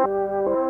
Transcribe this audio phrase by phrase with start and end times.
[0.00, 0.69] Hello,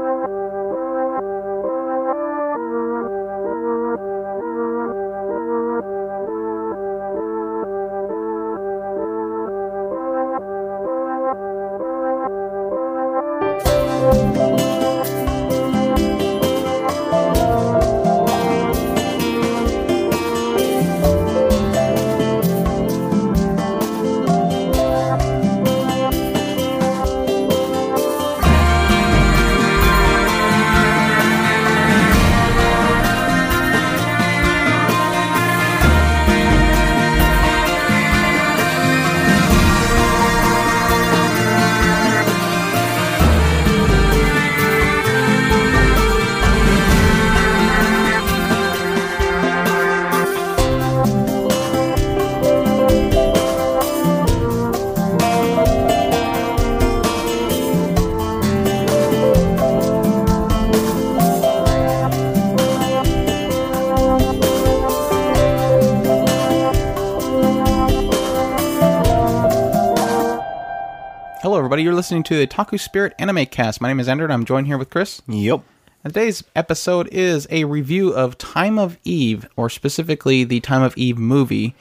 [71.71, 71.85] everybody.
[71.85, 73.81] You're listening to the Taku Spirit Anime Cast.
[73.81, 75.23] My name is Andrew, and I'm joined here with Chris.
[75.29, 75.63] Yep.
[76.03, 80.99] And today's episode is a review of Time of Eve, or specifically the Time of
[80.99, 81.77] Eve movie.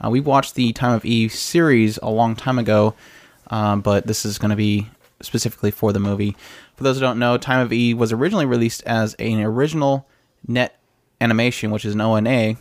[0.00, 2.94] Uh, we watched the Time of Eve series a long time ago,
[3.48, 4.86] um, but this is going to be
[5.20, 6.36] specifically for the movie.
[6.76, 10.06] For those who don't know, Time of Eve was originally released as an original
[10.46, 10.78] net
[11.20, 12.58] animation, which is an ONA,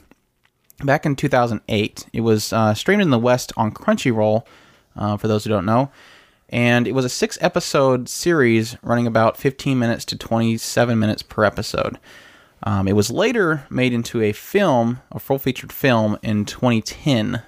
[0.84, 2.08] back in 2008.
[2.12, 4.48] It was uh, streamed in the West on Crunchyroll,
[4.96, 5.92] uh, for those who don't know.
[6.52, 11.46] And it was a six episode series running about 15 minutes to 27 minutes per
[11.46, 11.98] episode.
[12.64, 17.42] Um, it was later made into a film, a full featured film, in 2010.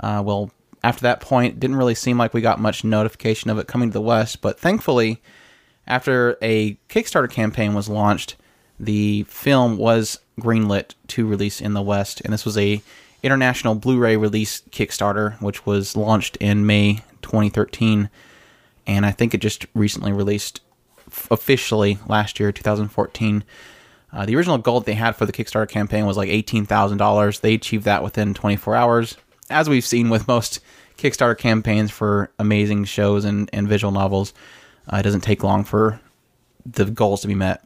[0.00, 3.66] Uh, well, after that point, didn't really seem like we got much notification of it
[3.66, 5.20] coming to the West, but thankfully,
[5.86, 8.36] after a Kickstarter campaign was launched,
[8.78, 12.80] the film was greenlit to release in the West, and this was a
[13.22, 18.08] international Blu-ray release Kickstarter, which was launched in May 2013,
[18.88, 20.60] and I think it just recently released
[21.30, 23.44] officially last year, 2014.
[24.10, 27.40] Uh, the original goal that they had for the Kickstarter campaign was like $18,000.
[27.40, 29.16] They achieved that within 24 hours,
[29.50, 30.60] as we've seen with most
[30.96, 34.32] Kickstarter campaigns for amazing shows and, and visual novels.
[34.90, 36.00] Uh, it doesn't take long for
[36.64, 37.62] the goals to be met.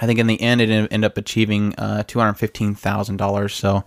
[0.00, 3.50] I think in the end, it ended up achieving uh, $215,000.
[3.50, 3.84] So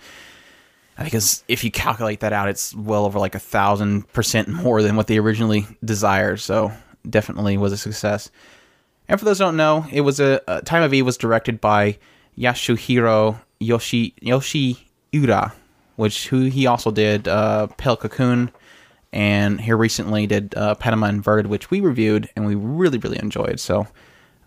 [1.02, 4.96] It's, if you calculate that out, it's well over like a thousand percent more than
[4.96, 6.40] what they originally desired.
[6.40, 6.72] So
[7.10, 8.30] definitely was a success.
[9.08, 11.62] And for those who don't know, it was a, a Time of Eve was directed
[11.62, 11.98] by
[12.38, 15.54] Yasuhiro Yoshi Yoshiura,
[15.96, 18.52] which who he also did uh, Pale Cocoon,
[19.12, 23.60] and here recently did uh, Patema Inverted, which we reviewed and we really really enjoyed.
[23.60, 23.88] So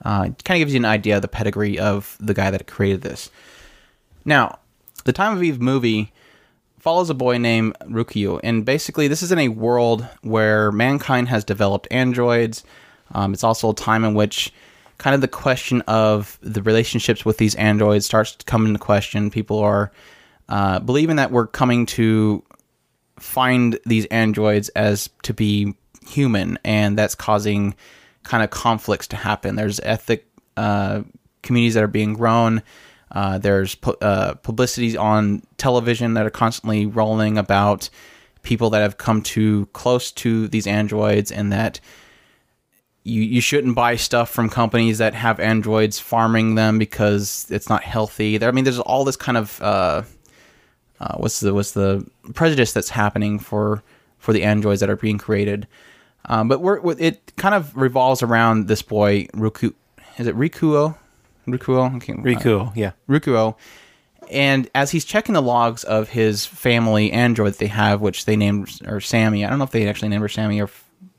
[0.05, 2.67] uh, it kind of gives you an idea of the pedigree of the guy that
[2.67, 3.31] created this.
[4.25, 4.59] Now,
[5.05, 6.13] the Time of Eve movie
[6.83, 11.45] follows a boy named Rukio, and basically this is in a world where mankind has
[11.45, 12.65] developed androids.
[13.13, 14.53] Um, it's also a time in which
[14.99, 19.31] kind of the question of the relationships with these androids starts to come into question.
[19.31, 19.93] People are
[20.49, 22.43] uh, believing that we're coming to
[23.17, 27.77] find these androids as to be human, and that's causing
[28.25, 29.55] kind of conflicts to happen.
[29.55, 30.27] There's ethic
[30.57, 31.03] uh,
[31.43, 32.61] communities that are being grown.
[33.13, 37.91] Uh, there's pu- uh, publicities on television that are constantly rolling about
[38.43, 41.79] people that have come too close to these androids and that
[43.05, 47.83] you, you shouldn't buy stuff from companies that have androids farming them because it's not
[47.83, 48.39] healthy.
[48.39, 50.03] There, I mean, there's all this kind of uh,
[51.01, 53.83] uh, what's the what's the prejudice that's happening for
[54.19, 55.67] for the androids that are being created.
[56.27, 59.75] Um, but we're, it kind of revolves around this boy Ruku.
[60.19, 60.97] Is it Rikuo?
[61.47, 61.97] Rikuo.
[61.97, 62.93] Okay, Riku, yeah.
[63.09, 63.57] Rukuo.
[64.31, 68.37] And as he's checking the logs of his family android that they have, which they
[68.37, 70.71] named or Sammy, I don't know if they actually named her Sammy or.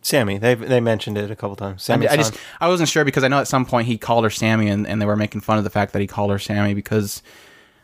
[0.02, 1.82] Sammy, they they mentioned it a couple times.
[1.82, 4.30] Sammy, I just I wasn't sure because I know at some point he called her
[4.30, 6.74] Sammy, and, and they were making fun of the fact that he called her Sammy
[6.74, 7.24] because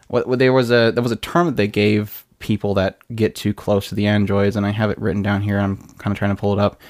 [0.10, 3.36] what, what there was a there was a term that they gave people that get
[3.36, 5.60] too close to the androids, and I have it written down here.
[5.60, 6.81] I'm kind of trying to pull it up,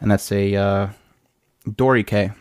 [0.00, 0.88] and that's a uh,
[1.76, 2.32] Dori-kei.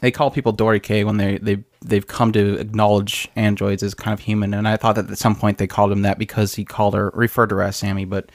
[0.00, 4.20] They call people Dori-kei when they they they've come to acknowledge androids as kind of
[4.20, 6.94] human, and I thought that at some point they called him that because he called
[6.94, 8.04] her referred to her as Sammy.
[8.04, 8.30] But,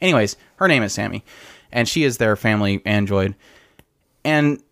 [0.00, 1.22] anyways, her name is Sammy,
[1.72, 3.34] and she is their family android,
[4.24, 4.62] and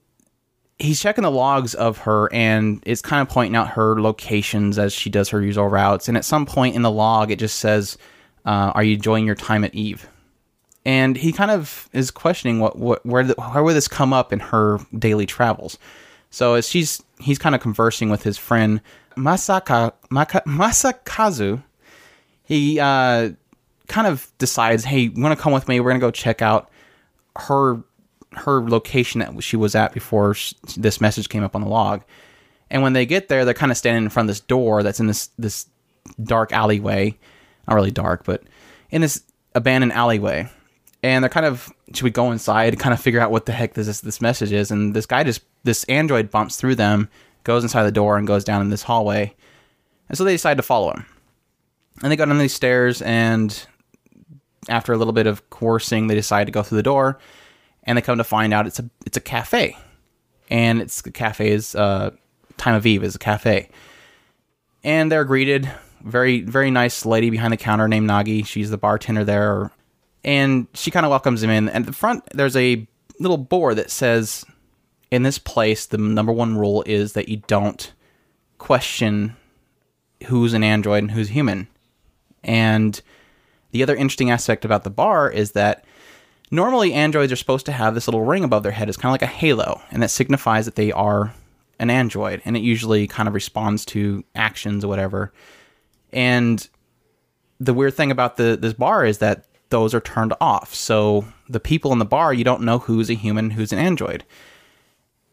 [0.79, 4.93] he's checking the logs of her and it's kind of pointing out her locations as
[4.93, 6.09] she does her usual routes.
[6.09, 7.99] And at some point in the log, it just says,
[8.47, 10.09] uh, "Are you enjoying your time at Eve?"
[10.85, 14.33] And he kind of is questioning what, what where the, where would this come up
[14.33, 15.79] in her daily travels.
[16.31, 18.81] So as she's he's kind of conversing with his friend
[19.17, 21.63] Masaka Maka, Masakazu,
[22.45, 23.31] he uh,
[23.89, 25.81] kind of decides, "Hey, you want to come with me?
[25.81, 26.71] We're gonna go check out
[27.37, 27.83] her
[28.33, 32.03] her location that she was at before sh- this message came up on the log."
[32.71, 35.01] And when they get there, they're kind of standing in front of this door that's
[35.01, 35.67] in this this
[36.23, 37.17] dark alleyway,
[37.67, 38.43] not really dark, but
[38.91, 39.23] in this
[39.55, 40.49] abandoned alleyway.
[41.03, 43.53] And they're kind of should we go inside and kind of figure out what the
[43.53, 44.71] heck this this message is?
[44.71, 47.09] And this guy just this android bumps through them,
[47.45, 49.35] goes inside the door, and goes down in this hallway.
[50.09, 51.07] And so they decide to follow him.
[52.03, 53.67] And they go down these stairs, and
[54.69, 57.19] after a little bit of coercing, they decide to go through the door.
[57.85, 59.77] And they come to find out it's a it's a cafe,
[60.51, 62.11] and it's the cafe is uh,
[62.57, 63.71] time of eve is a cafe.
[64.83, 65.71] And they're greeted
[66.05, 68.47] very very nice lady behind the counter named Nagi.
[68.47, 69.71] She's the bartender there,
[70.29, 71.69] and she kind of welcomes him in.
[71.71, 72.87] And at the front, there's a
[73.19, 74.45] little board that says,
[75.11, 77.93] "In this place, the number one rule is that you don't
[78.59, 79.37] question
[80.27, 81.67] who's an android and who's human."
[82.45, 83.01] And
[83.71, 85.85] the other interesting aspect about the bar is that
[86.51, 88.89] normally androids are supposed to have this little ring above their head.
[88.89, 91.33] It's kind of like a halo, and that signifies that they are
[91.79, 95.33] an android, and it usually kind of responds to actions or whatever.
[96.13, 96.69] And
[97.59, 100.75] the weird thing about the this bar is that those are turned off.
[100.75, 104.25] So the people in the bar, you don't know who's a human, who's an android.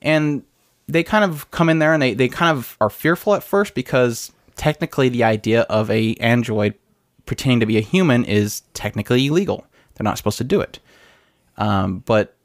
[0.01, 0.43] And
[0.87, 3.73] they kind of come in there and they, they kind of are fearful at first
[3.73, 6.75] because technically the idea of a android
[7.25, 9.65] pretending to be a human is technically illegal.
[9.95, 10.79] They're not supposed to do it.
[11.57, 12.35] Um, but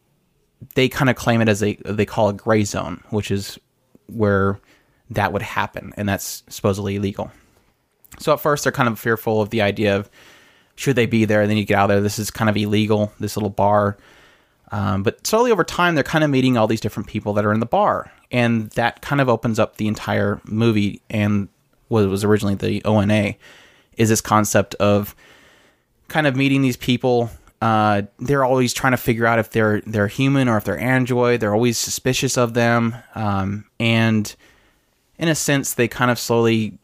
[0.75, 3.59] they kind of claim it as a they call a gray zone, which is
[4.07, 4.59] where
[5.11, 7.31] that would happen, and that's supposedly illegal.
[8.19, 10.11] So at first they're kind of fearful of the idea of
[10.81, 12.01] should they be there, and then you get out there.
[12.01, 13.13] This is kind of illegal.
[13.21, 13.99] This little bar.
[14.73, 17.53] Um, but slowly over time, they're kind of meeting all these different people that are
[17.53, 21.49] in the bar, and that kind of opens up the entire movie and
[21.89, 23.35] what was originally the ONA
[23.97, 25.15] is this concept of
[26.09, 27.31] kind of meeting these people.
[27.61, 31.41] Uh, they're always trying to figure out if they're they're human or if they're android.
[31.41, 34.35] They're always suspicious of them, um, and
[35.19, 36.79] in a sense, they kind of slowly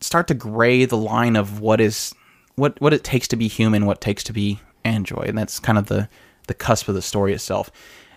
[0.00, 2.12] start to gray the line of what is
[2.56, 5.60] what what it takes to be human, what it takes to be android, and that's
[5.60, 6.08] kind of the
[6.48, 7.70] the cusp of the story itself.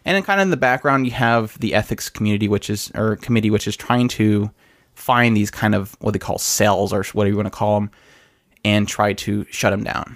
[0.06, 3.18] And then kind of in the background, you have the ethics community, which is or
[3.18, 4.50] committee, which is trying to
[4.94, 7.92] find these kind of what they call cells or whatever you want to call them,
[8.64, 10.16] and try to shut them down.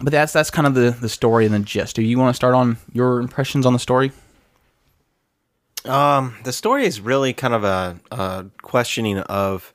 [0.00, 1.96] But that's that's kind of the the story and the gist.
[1.96, 4.10] Do you want to start on your impressions on the story?
[5.84, 9.72] Um, the story is really kind of a, a questioning of.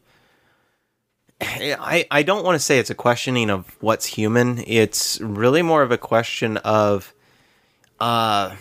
[1.39, 4.63] I, I don't want to say it's a questioning of what's human.
[4.65, 7.13] It's really more of a question of,
[7.99, 8.55] uh,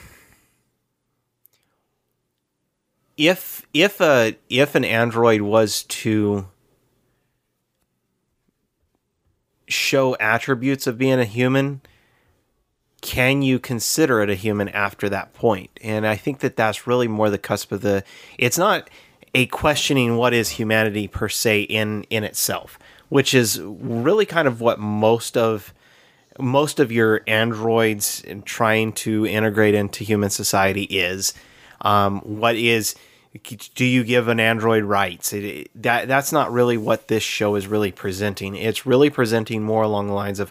[3.17, 6.49] if if a if an android was to
[9.69, 11.81] show attributes of being a human,
[13.01, 15.71] can you consider it a human after that point?
[15.83, 18.05] And I think that that's really more the cusp of the.
[18.39, 18.91] It's not
[19.37, 22.79] a questioning what is humanity per se in in itself,
[23.11, 25.75] which is really kind of what most of
[26.39, 31.35] most of your androids trying to integrate into human society is.
[31.83, 32.97] Um, what is
[33.75, 35.35] do you give an android rights?
[35.35, 38.57] It, that that's not really what this show is really presenting.
[38.57, 40.51] It's really presenting more along the lines of,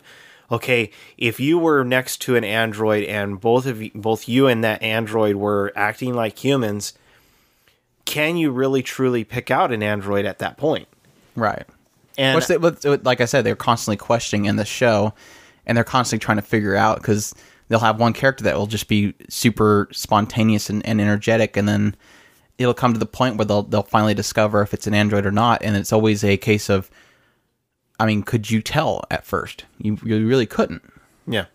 [0.52, 4.64] okay, if you were next to an android and both of you, both you and
[4.64, 6.94] that android were acting like humans,
[8.06, 10.88] can you really truly pick out an android at that point?
[11.36, 11.66] Right.
[12.18, 15.14] And Which they, like I said, they're constantly questioning in the show,
[15.66, 17.36] and they're constantly trying to figure out because
[17.68, 21.96] they'll have one character that will just be super spontaneous and, and energetic, and then
[22.58, 25.32] it'll come to the point where they'll they'll finally discover if it's an android or
[25.32, 26.90] not, and it's always a case of,
[28.00, 29.66] I mean, could you tell at first?
[29.78, 30.84] You you really couldn't.
[31.28, 31.46] Yeah.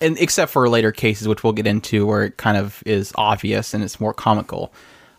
[0.00, 3.74] And except for later cases, which we'll get into, where it kind of is obvious
[3.74, 4.72] and it's more comical,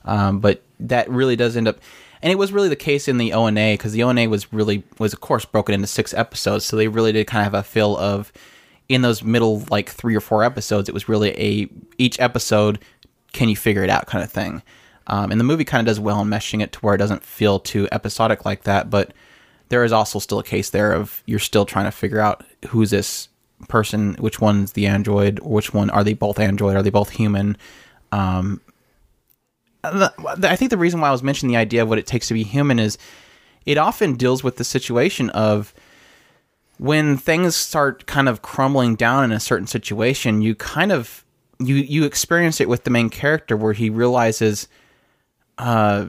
[0.10, 1.80] um, but that really does end up,
[2.22, 5.14] and it was really the case in the ONA because the ONA was really was
[5.14, 7.96] of course broken into six episodes, so they really did kind of have a feel
[7.98, 8.34] of
[8.90, 12.80] in those middle like three or four episodes, it was really a each episode,
[13.34, 14.64] can you figure it out kind of thing.
[15.06, 17.24] Um, and the movie kind of does well in meshing it to where it doesn't
[17.24, 19.14] feel too episodic like that, but
[19.70, 22.90] there is also still a case there of you're still trying to figure out who's
[22.90, 23.30] this
[23.68, 27.12] person, which one's the android, or which one are they both android, are they both
[27.12, 27.58] human?
[28.12, 28.62] Um,
[29.84, 32.34] I think the reason why I was mentioning the idea of what it takes to
[32.34, 32.98] be human is
[33.66, 35.74] it often deals with the situation of
[36.78, 41.24] when things start kind of crumbling down in a certain situation, you kind of
[41.60, 44.68] you you experience it with the main character where he realizes
[45.58, 46.08] uh,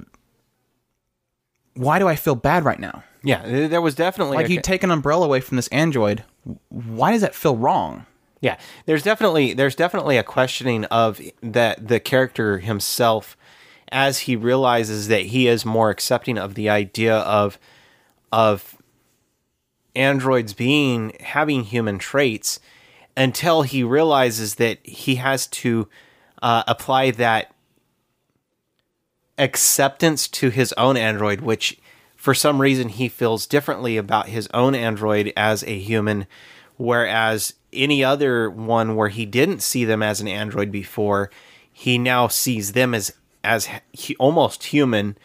[1.74, 3.02] why do I feel bad right now?
[3.22, 6.24] Yeah, there was definitely Like a- you take an umbrella away from this android.
[6.68, 8.06] Why does that feel wrong?
[8.40, 13.36] Yeah, there's definitely there's definitely a questioning of that the character himself
[13.90, 17.58] as he realizes that he is more accepting of the idea of
[18.32, 18.76] of
[19.94, 22.60] androids being having human traits
[23.16, 25.88] until he realizes that he has to
[26.42, 27.52] uh, apply that
[29.36, 31.78] acceptance to his own android which
[32.14, 36.26] for some reason he feels differently about his own android as a human
[36.76, 41.30] whereas any other one where he didn't see them as an android before
[41.72, 45.16] he now sees them as as he, almost human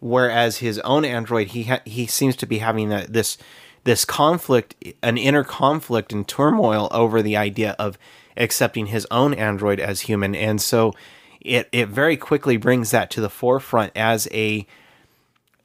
[0.00, 3.38] whereas his own android he ha- he seems to be having that this
[3.84, 7.98] this conflict an inner conflict and turmoil over the idea of
[8.36, 10.34] accepting his own android as human.
[10.34, 10.94] And so
[11.40, 14.66] it it very quickly brings that to the forefront as a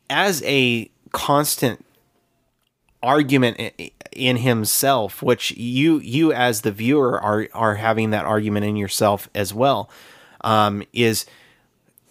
[0.09, 1.85] as a constant
[3.01, 3.71] argument
[4.11, 9.29] in himself which you you as the viewer are are having that argument in yourself
[9.33, 9.89] as well
[10.41, 11.25] um is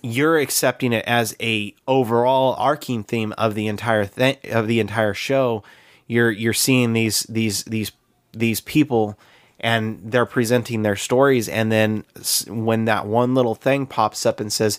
[0.02, 5.14] you're accepting it as a overall arcing theme of the entire thing of the entire
[5.14, 5.62] show.
[6.06, 7.92] You're you're seeing these these these
[8.32, 9.18] these people
[9.60, 11.48] and they're presenting their stories.
[11.48, 12.04] And then
[12.46, 14.78] when that one little thing pops up and says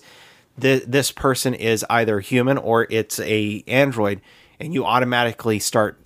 [0.60, 4.22] th- this person is either human or it's a android
[4.60, 6.00] and you automatically start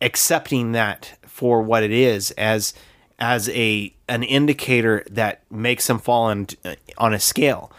[0.00, 2.74] accepting that for what it is as
[3.18, 6.46] as a an indicator that makes him fall on
[6.98, 7.72] on a scale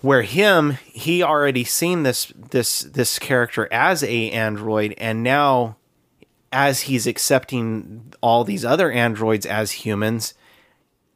[0.00, 5.76] where him he already seen this this this character as a android and now
[6.52, 10.34] as he's accepting all these other androids as humans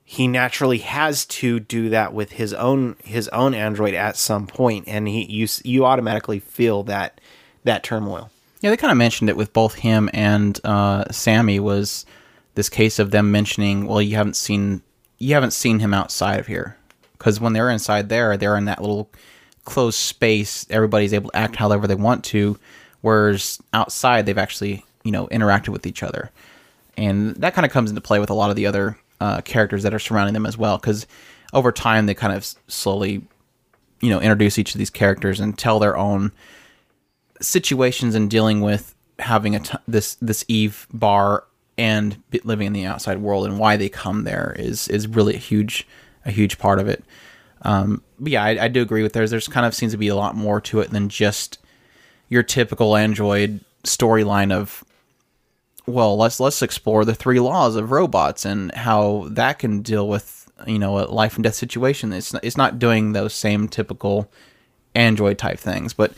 [0.04, 4.84] he naturally has to do that with his own his own android at some point
[4.88, 7.20] and he you you automatically feel that
[7.64, 8.30] that turmoil
[8.60, 11.58] Yeah, they kind of mentioned it with both him and uh, Sammy.
[11.60, 12.06] Was
[12.54, 14.82] this case of them mentioning, well, you haven't seen
[15.18, 16.76] you haven't seen him outside of here
[17.12, 19.08] because when they're inside there, they're in that little
[19.64, 20.66] closed space.
[20.68, 22.58] Everybody's able to act however they want to,
[23.00, 26.30] whereas outside they've actually you know interacted with each other,
[26.96, 29.84] and that kind of comes into play with a lot of the other uh, characters
[29.84, 30.78] that are surrounding them as well.
[30.78, 31.06] Because
[31.52, 33.22] over time they kind of slowly
[34.00, 36.32] you know introduce each of these characters and tell their own
[37.40, 41.44] situations in dealing with having a t- this this Eve bar
[41.78, 45.38] and living in the outside world and why they come there is is really a
[45.38, 45.86] huge
[46.24, 47.04] a huge part of it.
[47.62, 49.30] Um, but yeah, I, I do agree with theirs.
[49.30, 51.58] There's kind of seems to be a lot more to it than just
[52.28, 54.84] your typical Android storyline of
[55.86, 60.50] well, let's let's explore the three laws of robots and how that can deal with
[60.66, 62.12] you know a life and death situation.
[62.12, 64.30] It's it's not doing those same typical
[64.94, 66.12] Android type things, but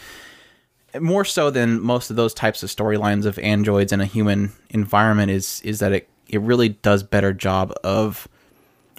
[1.01, 5.31] more so than most of those types of storylines of androids in a human environment
[5.31, 8.29] is is that it it really does better job of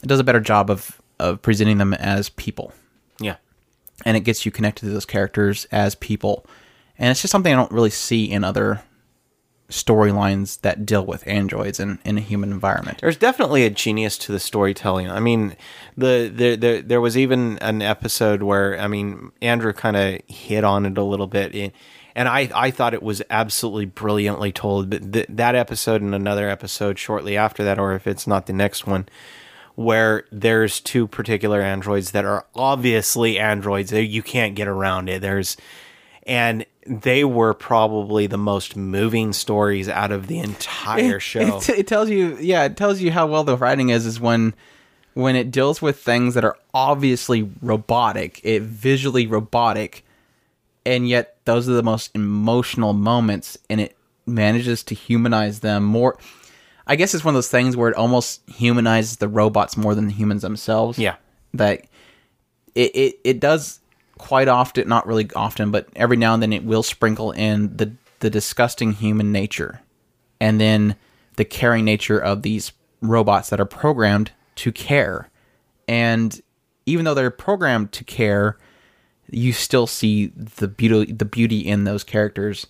[0.03, 2.73] it does a better job of of presenting them as people.
[3.19, 3.37] Yeah.
[4.03, 6.45] And it gets you connected to those characters as people.
[6.97, 8.81] And it's just something i don't really see in other
[9.69, 14.31] storylines that deal with androids in, in a human environment There's definitely a genius to
[14.31, 15.10] the storytelling.
[15.10, 15.55] I mean,
[15.98, 20.63] the, the, the there was even an episode where I mean Andrew kind of hit
[20.63, 21.72] on it a little bit, and-
[22.17, 24.89] and I I thought it was absolutely brilliantly told.
[24.89, 28.53] But th- that episode and another episode shortly after that, or if it's not the
[28.53, 29.10] next one,
[29.75, 33.91] where there's two particular androids that are obviously androids.
[33.91, 35.22] You can't get around it.
[35.22, 35.57] There's
[36.25, 41.58] and they were probably the most moving stories out of the entire show.
[41.58, 44.06] It, it tells you, yeah, it tells you how well the writing is.
[44.06, 44.54] Is when
[45.13, 50.06] when it deals with things that are obviously robotic, it visually robotic,
[50.86, 56.18] and yet those are the most emotional moments, and it manages to humanize them more.
[56.88, 60.08] I guess it's one of those things where it almost humanizes the robots more than
[60.08, 61.00] the humans themselves.
[61.00, 61.15] Yeah.
[61.56, 61.86] that
[62.75, 63.80] it, it, it does
[64.17, 67.91] quite often, not really often, but every now and then it will sprinkle in the
[68.19, 69.81] the disgusting human nature,
[70.39, 70.95] and then
[71.36, 75.29] the caring nature of these robots that are programmed to care,
[75.88, 76.41] and
[76.86, 78.57] even though they're programmed to care,
[79.29, 82.67] you still see the beauty the beauty in those characters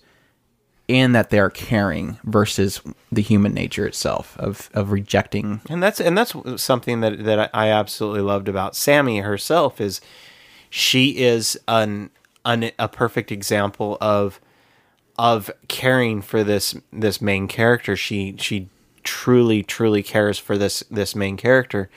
[0.88, 6.16] in that they're caring versus the human nature itself of of rejecting and that's and
[6.16, 10.00] that's something that that I absolutely loved about Sammy herself is
[10.70, 12.10] she is an,
[12.44, 14.40] an a perfect example of
[15.18, 17.96] of caring for this this main character.
[17.96, 18.68] She she
[19.02, 21.88] truly truly cares for this this main character,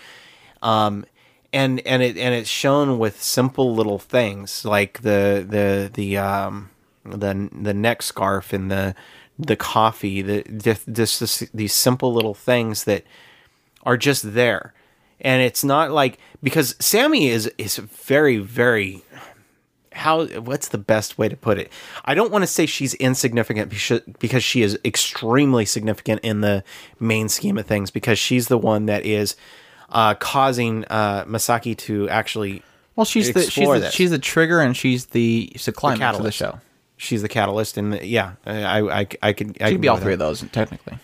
[0.61, 1.05] um,
[1.51, 6.69] and and it and it's shown with simple little things like the the the um
[7.03, 8.95] the the neck scarf and the
[9.37, 13.03] the coffee the just, just these simple little things that
[13.83, 14.73] are just there
[15.21, 19.01] and it's not like because Sammy is is very very
[19.91, 21.69] how what's the best way to put it
[22.05, 26.63] i don't want to say she's insignificant because- she is extremely significant in the
[26.99, 29.35] main scheme of things because she's the one that is
[29.89, 32.61] uh, causing uh, masaki to actually
[32.95, 36.23] Well, she's the she's the, she's the trigger and she's the she's the climax of
[36.23, 36.37] the catalyst.
[36.37, 36.59] show.
[36.97, 39.87] she's the catalyst and the, yeah i i i could I She can could be
[39.87, 40.23] all three that.
[40.23, 40.99] of those technically.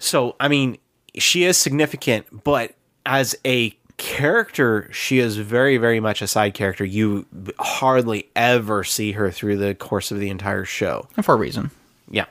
[0.00, 0.78] So, I mean,
[1.16, 6.84] she is significant, but as a character, she is very, very much a side character.
[6.84, 7.26] You
[7.58, 11.08] hardly ever see her through the course of the entire show.
[11.16, 11.70] And for a reason.
[12.10, 12.26] Yeah.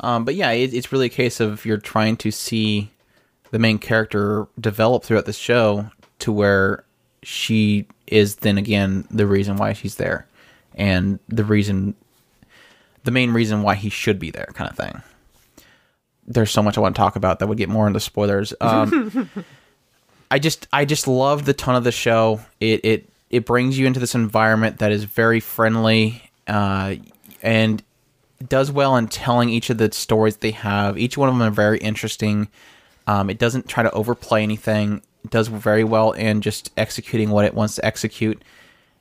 [0.00, 2.90] Um, but yeah, it, it's really a case of you're trying to see
[3.50, 6.84] the main character develop throughout the show to where
[7.22, 10.26] she is then again the reason why she's there,
[10.74, 11.94] and the reason,
[13.04, 15.02] the main reason why he should be there, kind of thing.
[16.26, 18.52] There's so much I want to talk about that would get more into spoilers.
[18.60, 19.30] Um,
[20.30, 22.40] I just I just love the tone of the show.
[22.60, 26.96] It it it brings you into this environment that is very friendly uh,
[27.42, 27.82] and
[28.46, 30.98] does well in telling each of the stories they have.
[30.98, 32.48] Each one of them are very interesting.
[33.06, 35.02] Um, it doesn't try to overplay anything.
[35.24, 38.42] It does very well in just executing what it wants to execute,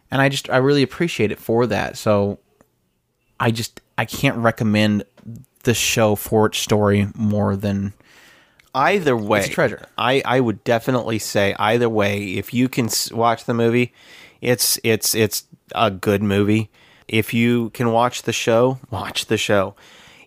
[0.09, 1.97] and I just I really appreciate it for that.
[1.97, 2.39] So
[3.39, 5.03] I just I can't recommend
[5.63, 7.93] the show for its story more than
[8.77, 9.81] Either way, It's a treasure.
[9.97, 13.91] I, I would definitely say either way, if you can s- watch the movie,
[14.41, 16.69] it's it's it's a good movie.
[17.07, 19.75] If you can watch the show, watch the show.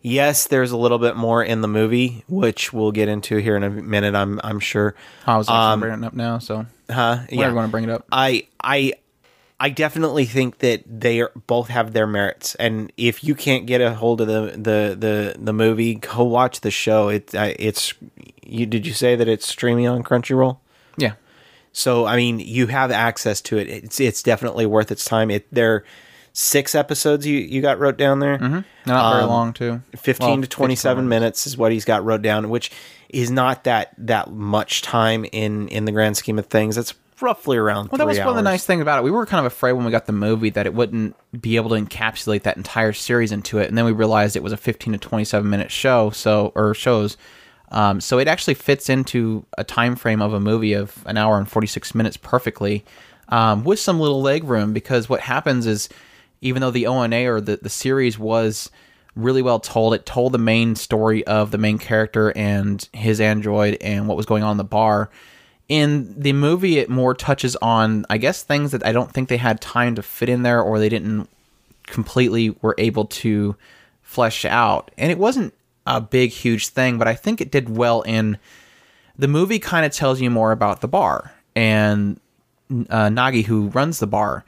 [0.02, 3.62] Yes, there's a little bit more in the movie, which we'll get into here in
[3.62, 4.14] a minute.
[4.14, 4.94] I'm I'm sure.
[5.26, 6.38] I was actually Um, bringing it up now.
[6.38, 7.18] So Huh?
[7.30, 8.04] you want to bring it up.
[8.10, 8.94] I I
[9.62, 13.82] I definitely think that they are, both have their merits, and if you can't get
[13.82, 17.10] a hold of the the the, the movie, go watch the show.
[17.10, 17.92] It uh, it's
[18.50, 18.66] you.
[18.66, 20.58] Did you say that it's streaming on Crunchyroll?
[20.96, 21.12] Yeah.
[21.72, 23.68] So I mean, you have access to it.
[23.68, 25.30] It's it's definitely worth its time.
[25.30, 25.84] It there
[26.32, 28.38] six episodes you you got wrote down there.
[28.38, 28.64] Not
[29.12, 29.82] very Um, long too.
[29.96, 31.20] 15 Well, to 27 minutes.
[31.20, 32.70] minutes is what he's got wrote down which
[33.08, 37.56] is not that that much time in in the grand scheme of things it's roughly
[37.56, 39.02] around Well, that was one of the nice thing about it.
[39.04, 41.68] We were kind of afraid when we got the movie that it wouldn't be able
[41.70, 44.94] to encapsulate that entire series into it, and then we realized it was a 15
[44.94, 47.16] to 27 minute show, so or shows.
[47.70, 51.38] Um, so it actually fits into a time frame of a movie of an hour
[51.38, 52.84] and 46 minutes perfectly,
[53.28, 54.72] um, with some little leg room.
[54.72, 55.88] Because what happens is,
[56.40, 58.70] even though the ONA or the the series was
[59.14, 63.76] really well told, it told the main story of the main character and his android
[63.80, 65.10] and what was going on in the bar
[65.70, 69.36] in the movie it more touches on i guess things that i don't think they
[69.36, 71.28] had time to fit in there or they didn't
[71.84, 73.54] completely were able to
[74.02, 75.54] flesh out and it wasn't
[75.96, 78.38] a big huge thing but i think it did well in
[79.18, 82.18] the movie kind of tells you more about the bar and
[82.70, 84.44] uh, nagi who runs the bar.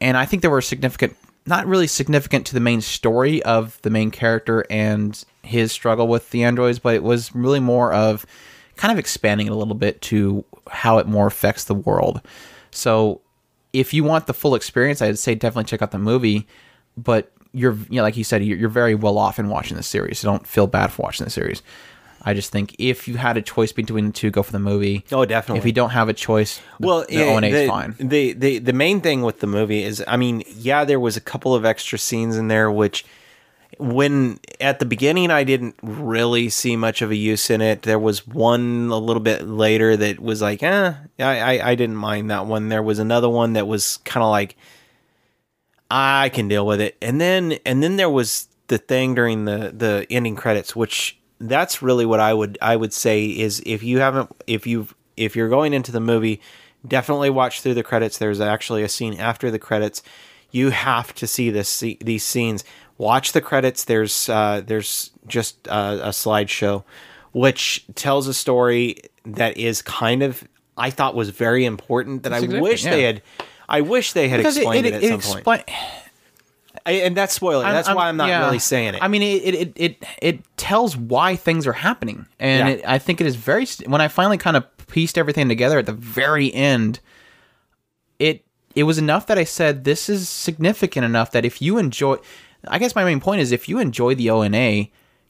[0.00, 1.16] And i think there were significant
[1.46, 6.30] not really significant to the main story of the main character and his struggle with
[6.30, 8.26] the androids but it was really more of
[8.76, 12.22] kind of expanding it a little bit to how it more affects the world.
[12.70, 13.20] So
[13.72, 16.48] if you want the full experience i'd say definitely check out the movie
[16.96, 19.82] but you're you know, like you said you're, you're very well off in watching the
[19.82, 21.62] series so don't feel bad for watching the series
[22.22, 25.04] i just think if you had a choice between the two go for the movie
[25.10, 25.58] Oh, definitely.
[25.58, 28.32] if you don't have a choice the, well, the yeah, ONA is the, fine The,
[28.34, 31.54] the the main thing with the movie is, I mean, yeah, there was a couple
[31.54, 33.04] of extra scenes in there, which
[33.78, 37.82] when at the beginning I didn't really see much of a use in it.
[37.82, 41.96] There was one a little bit later that was like, eh, I I, I didn't
[41.96, 42.68] mind that one.
[42.68, 44.56] There was another one that was kind of like,
[45.90, 49.72] I can deal with it, and then and then there was the thing during the
[49.76, 53.98] the ending credits, which that's really what I would I would say is if you
[53.98, 56.40] haven't if you if you're going into the movie,
[56.86, 58.18] definitely watch through the credits.
[58.18, 60.02] There's actually a scene after the credits.
[60.50, 62.64] You have to see this see, these scenes.
[62.98, 63.84] Watch the credits.
[63.84, 66.84] There's uh, there's just a, a slideshow,
[67.32, 72.22] which tells a story that is kind of I thought was very important.
[72.24, 73.22] That I wish they had.
[73.70, 75.64] I wish they had because explained it, at some point.
[76.86, 77.62] I, and that's spoiler.
[77.64, 78.44] That's why I'm not yeah.
[78.46, 79.02] really saying it.
[79.02, 82.74] I mean, it, it it it it tells why things are happening, and Yeah.
[82.74, 83.66] it, I think it is very.
[83.86, 87.00] When I finally kind of pieced everything together at the very end,
[88.18, 92.16] it it was enough that I said this is significant enough that if you enjoy,
[92.68, 94.86] I guess my main point is if you enjoy the ONA,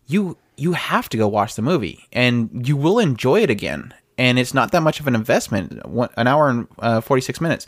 [0.06, 3.94] you you have to go watch the movie, and you will enjoy it again.
[4.18, 5.86] and it's not that much of an investment.
[5.88, 7.66] One, an hour and uh, forty six minutes.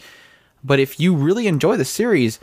[0.65, 2.39] But if you really enjoy the series,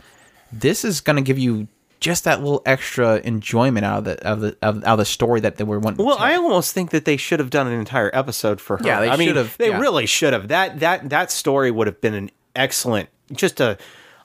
[0.52, 1.68] this is going to give you
[2.00, 5.40] just that little extra enjoyment out of the of the of, out of the story
[5.40, 6.04] that they were wanting.
[6.04, 8.82] Well, to I almost think that they should have done an entire episode for her.
[8.86, 9.78] Yeah, they I mean, have, They yeah.
[9.78, 10.48] really should have.
[10.48, 13.76] That that that story would have been an excellent, just a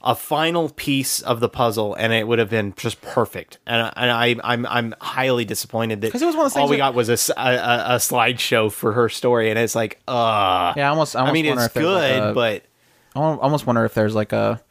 [0.08, 3.58] a final piece of the puzzle, and it would have been just perfect.
[3.66, 6.94] And, and I I'm I'm highly disappointed that it was one of all we got
[6.94, 11.26] was a a slideshow for her story, and it's like, uh, Yeah, I almost- I
[11.26, 12.64] I mean, it's there's like good, a- but
[13.16, 14.62] I almost wonder if there's like a,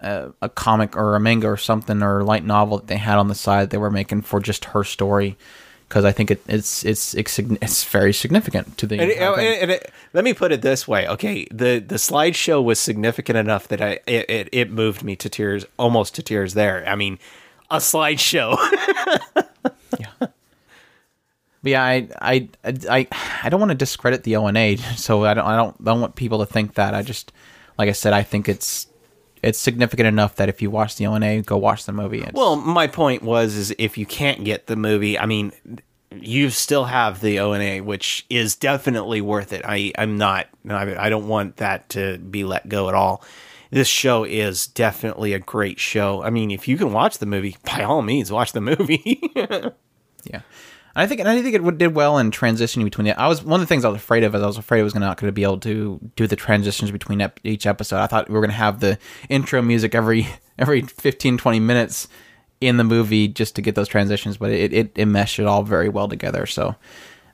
[0.00, 3.18] a a comic or a manga or something or a light novel that they had
[3.18, 5.36] on the side they were making for just her story,
[5.88, 8.98] because I think it, it's it's it's it's very significant to the.
[9.00, 11.46] And, and- and it- let me put it this way, okay?
[11.50, 15.64] The the slideshow was significant enough that I it, it, it moved me to tears,
[15.78, 16.54] almost to tears.
[16.54, 17.18] There, I mean,
[17.70, 18.56] a slideshow.
[21.62, 23.08] But yeah, I I I
[23.42, 25.84] I don't want to discredit the O and A, so I don't I don't I
[25.84, 26.94] don't want people to think that.
[26.94, 27.32] I just
[27.78, 28.86] like I said, I think it's
[29.42, 32.20] it's significant enough that if you watch the O and A, go watch the movie.
[32.20, 35.52] It's, well, my point was, is if you can't get the movie, I mean,
[36.12, 39.62] you still have the O and A, which is definitely worth it.
[39.64, 43.22] I I'm not, I, I don't want that to be let go at all.
[43.70, 46.22] This show is definitely a great show.
[46.22, 49.32] I mean, if you can watch the movie, by all means, watch the movie.
[50.24, 50.40] Yeah,
[50.96, 53.20] I think and I think it did well in transitioning between the.
[53.20, 54.82] I was one of the things I was afraid of is I was afraid I
[54.82, 57.98] was not going to be able to do the transitions between ep- each episode.
[57.98, 58.98] I thought we were going to have the
[59.28, 62.08] intro music every every 15, 20 minutes
[62.60, 65.62] in the movie just to get those transitions, but it it, it meshed it all
[65.62, 66.46] very well together.
[66.46, 66.74] So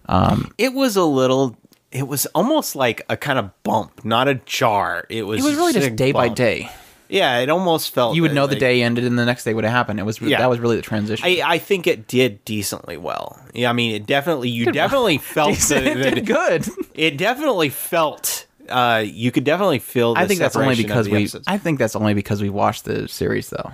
[0.06, 0.52] um.
[0.58, 1.56] it was a little
[1.90, 5.56] it was almost like a kind of bump not a jar it was it was
[5.56, 6.36] really just day by bump.
[6.36, 6.70] day.
[7.08, 9.54] Yeah it almost felt You would know the like- day ended and the next day
[9.54, 10.00] would have happened.
[10.00, 10.38] It was Yeah.
[10.38, 11.26] that was really the transition.
[11.26, 13.38] I, I think it did decently well.
[13.52, 16.66] Yeah, I mean, it definitely you definitely felt the, it did good.
[16.94, 18.46] it definitely felt.
[18.68, 20.14] Uh, you could definitely feel.
[20.14, 21.18] The I think that's only because we.
[21.18, 21.44] episodes.
[21.46, 23.72] I think that's only because we watched the series, though.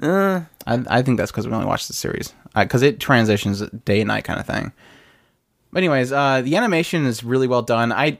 [0.00, 0.42] Uh.
[0.66, 4.08] I, I think that's because we only watched the series because it transitions day and
[4.08, 4.72] night kind of thing.
[5.72, 7.92] But anyways, uh, the animation is really well done.
[7.92, 8.18] I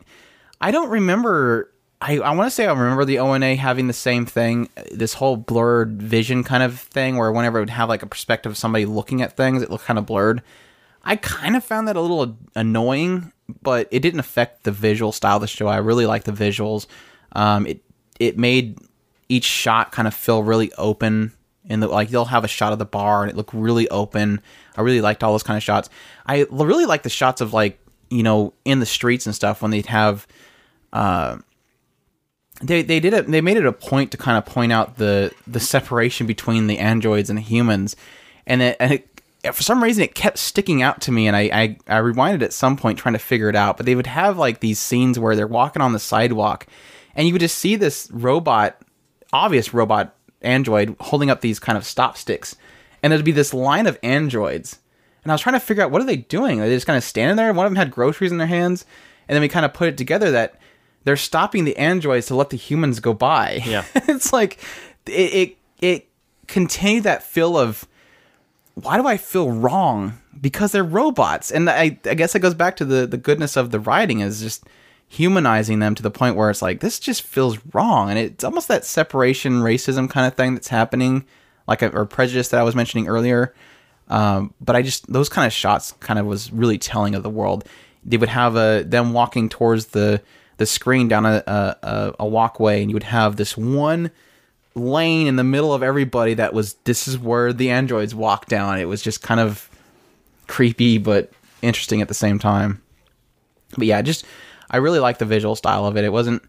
[0.61, 1.70] I don't remember.
[2.03, 5.37] I, I want to say I remember the ONA having the same thing, this whole
[5.37, 8.87] blurred vision kind of thing, where whenever it would have like a perspective of somebody
[8.87, 10.43] looking at things, it looked kind of blurred.
[11.05, 13.33] I kind of found that a little annoying,
[13.63, 15.67] but it didn't affect the visual style of the show.
[15.67, 16.87] I really like the visuals.
[17.33, 17.83] Um, it
[18.19, 18.79] it made
[19.29, 21.33] each shot kind of feel really open.
[21.67, 24.41] The like, they'll have a shot of the bar and it looked really open.
[24.77, 25.89] I really liked all those kind of shots.
[26.27, 29.71] I really like the shots of like you know in the streets and stuff when
[29.71, 30.27] they'd have
[32.61, 35.33] they they did it they made it a point to kind of point out the
[35.47, 37.97] the separation between the androids and the humans.
[38.47, 41.41] And it, and it for some reason it kept sticking out to me and I,
[41.53, 43.77] I i rewinded at some point trying to figure it out.
[43.77, 46.67] But they would have like these scenes where they're walking on the sidewalk
[47.15, 48.81] and you would just see this robot
[49.33, 52.57] obvious robot android holding up these kind of stop sticks.
[53.03, 54.79] And there'd be this line of androids.
[55.23, 56.61] And i was trying to figure out what are they doing?
[56.61, 57.53] Are they just kind of standing there?
[57.55, 58.85] One of them had groceries in their hands.
[59.29, 60.60] And then we kind of put it together that
[61.05, 63.63] they're stopping the androids to let the humans go by.
[63.65, 63.85] Yeah.
[63.95, 64.59] it's like
[65.07, 66.09] it, it it
[66.47, 67.87] continued that feel of
[68.75, 72.77] why do I feel wrong because they're robots, and I I guess it goes back
[72.77, 74.65] to the the goodness of the writing is just
[75.09, 78.69] humanizing them to the point where it's like this just feels wrong, and it's almost
[78.69, 81.25] that separation racism kind of thing that's happening,
[81.67, 83.55] like a, or prejudice that I was mentioning earlier.
[84.09, 87.31] Um, but I just those kind of shots kind of was really telling of the
[87.31, 87.67] world.
[88.05, 90.23] They would have a them walking towards the
[90.61, 94.11] the screen down a a, a- walkway, and you would have this one
[94.75, 98.79] lane in the middle of everybody that was this is where the androids walk down.
[98.79, 99.71] It was just kind of
[100.49, 102.83] creepy but interesting at the same time.
[103.79, 104.27] But yeah, just
[104.71, 106.05] I really like the visual style of it.
[106.05, 106.43] It wasn't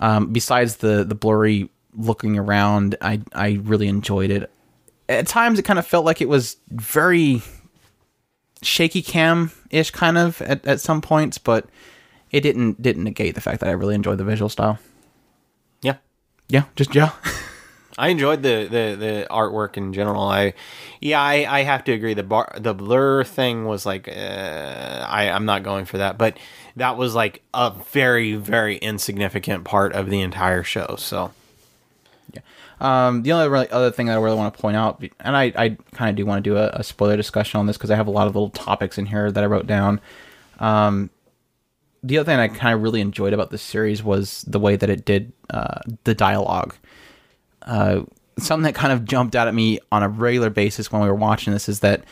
[0.00, 2.94] um, besides the the blurry looking around.
[3.00, 4.50] I I really enjoyed it.
[5.08, 7.40] At times, it kind of felt like it was very
[8.60, 11.66] shaky cam ish, kind of at, at some points, but
[12.34, 14.80] it didn't didn't negate the fact that I really enjoyed the visual style.
[15.82, 15.94] yeah,
[16.48, 17.12] Yeah, just yeah.
[17.96, 20.22] I enjoyed the, the, the artwork in general.
[20.24, 20.54] I,
[21.00, 22.14] yeah, I, I have to agree.
[22.14, 26.36] The bar, the blur thing was like, uh, I, I'm not going for that, but
[26.74, 30.96] that was like a very, very insignificant part of the entire show.
[30.98, 31.30] So
[32.32, 32.40] yeah.
[32.80, 35.52] Um, the only really other thing that I really want to point out, and I,
[35.54, 37.94] I kind of do want to do a, a spoiler discussion on this because I
[37.94, 40.00] have a lot of little topics in here that I wrote down.
[40.58, 41.10] Um,
[42.04, 44.90] the other thing I kind of really enjoyed about this series was the way that
[44.90, 46.74] it did uh, the dialogue.
[47.62, 48.02] Uh,
[48.38, 51.14] something that kind of jumped out at me on a regular basis when we were
[51.14, 52.04] watching this is that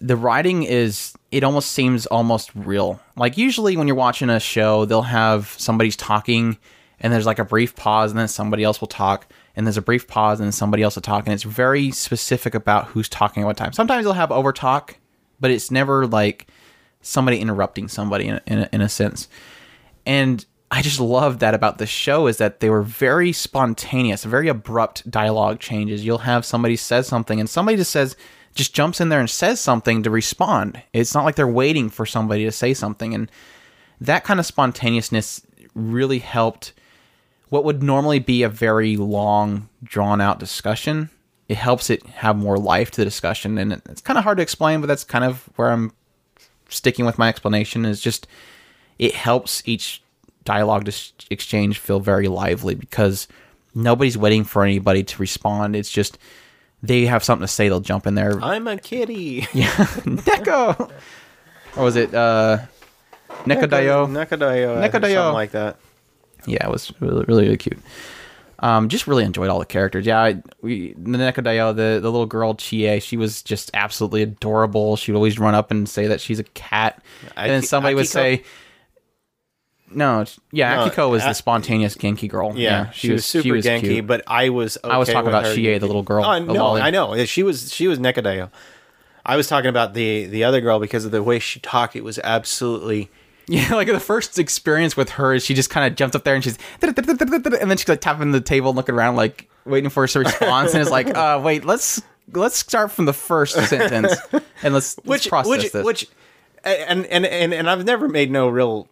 [0.00, 3.00] the writing is it almost seems almost real.
[3.16, 6.56] Like usually when you're watching a show, they'll have somebody's talking
[7.00, 9.82] and there's like a brief pause and then somebody else will talk and there's a
[9.82, 13.42] brief pause and then somebody else will talk and it's very specific about who's talking
[13.42, 13.72] at what time.
[13.72, 14.98] Sometimes they'll have over talk,
[15.40, 16.46] but it's never like
[17.02, 19.28] somebody interrupting somebody in a, in in a sense.
[20.06, 24.48] And I just love that about the show is that they were very spontaneous, very
[24.48, 26.04] abrupt dialogue changes.
[26.04, 28.16] You'll have somebody says something and somebody just says
[28.54, 30.82] just jumps in there and says something to respond.
[30.92, 33.30] It's not like they're waiting for somebody to say something and
[34.00, 35.42] that kind of spontaneousness
[35.74, 36.72] really helped
[37.48, 41.10] what would normally be a very long drawn out discussion.
[41.48, 44.42] It helps it have more life to the discussion and it's kind of hard to
[44.42, 45.92] explain, but that's kind of where I'm
[46.70, 48.26] sticking with my explanation is just
[48.98, 50.02] it helps each
[50.44, 53.28] dialogue dis- exchange feel very lively because
[53.74, 55.76] nobody's waiting for anybody to respond.
[55.76, 56.18] It's just
[56.82, 58.42] they have something to say, they'll jump in there.
[58.42, 59.46] I'm a kitty.
[59.52, 59.70] Yeah,
[60.06, 60.90] Neko.
[61.76, 62.58] Or was it uh,
[63.44, 64.08] Nekodayo?
[64.08, 64.76] Nekadayo.
[64.76, 65.14] Nekadayo.
[65.14, 65.76] Something like that.
[66.46, 67.78] Yeah, it was really, really, really cute.
[68.62, 70.04] Um, just really enjoyed all the characters.
[70.04, 74.96] Yeah, I, we, the Nekodayo, the the little girl Chie, she was just absolutely adorable.
[74.96, 77.02] She'd always run up and say that she's a cat,
[77.36, 78.44] and then somebody would say,
[79.90, 82.52] "No, yeah, No, Akiko was the spontaneous Genki girl.
[82.54, 84.06] Yeah, she, was super Genki, cute.
[84.06, 84.76] but I was.
[84.84, 85.54] I was talking about her.
[85.54, 86.76] Chie, the little girl, Oh no.
[86.76, 87.24] I know.
[87.24, 88.50] She was she was Nekadayo.
[89.24, 91.96] I was talking about the the other girl because of the way she talked.
[91.96, 93.10] It was absolutely.
[93.50, 96.36] Yeah, like the first experience with her is she just kind of jumps up there
[96.36, 100.04] and she's and then she's like tapping the table and looking around like waiting for
[100.04, 102.00] us to response and it's like, uh, wait, let's
[102.32, 104.14] let's start from the first sentence
[104.62, 105.84] and let's, let's which process which this.
[105.84, 106.08] which
[106.62, 108.88] and, and and and I've never made no real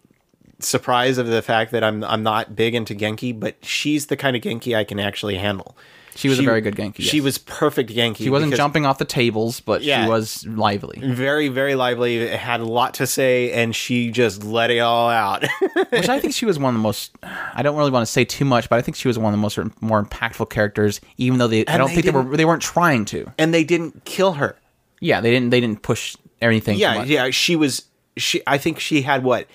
[0.59, 4.35] surprise of the fact that I'm I'm not big into Genki, but she's the kind
[4.35, 5.77] of Genki I can actually handle.
[6.15, 8.17] She was a very good Genki, She was perfect Genki.
[8.17, 10.03] she wasn't because jumping off the tables, but Yeah.
[10.03, 12.27] she was lively, Very, very lively.
[12.27, 15.45] Had a lot to say, and she just let it all out.
[15.89, 17.11] which I think she was one of the most.
[17.23, 19.37] I don't really want to say too much, but I think she was one of
[19.37, 20.99] the most more impactful characters.
[21.17, 23.31] Even though they, I don't they think they were they weren't trying to.
[23.37, 24.57] and they didn't kill her.
[24.99, 26.77] Yeah, they didn't they didn't push anything.
[26.77, 27.29] Yeah, yeah.
[27.29, 27.83] She was.
[28.17, 28.41] She.
[28.45, 29.47] I think she had what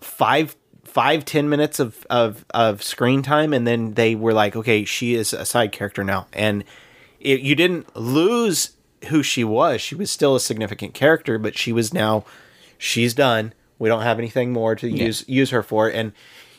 [0.00, 0.56] five,
[0.92, 5.14] five, ten minutes of of of screen time, and then they were like, okay, she
[5.14, 6.64] is a side character now, and
[7.18, 8.76] it, you didn't lose
[9.08, 9.80] who she was.
[9.80, 12.24] She was still a significant character, but she was now.
[12.78, 13.54] She's done.
[13.78, 16.12] We don't have anything more to use use her for, and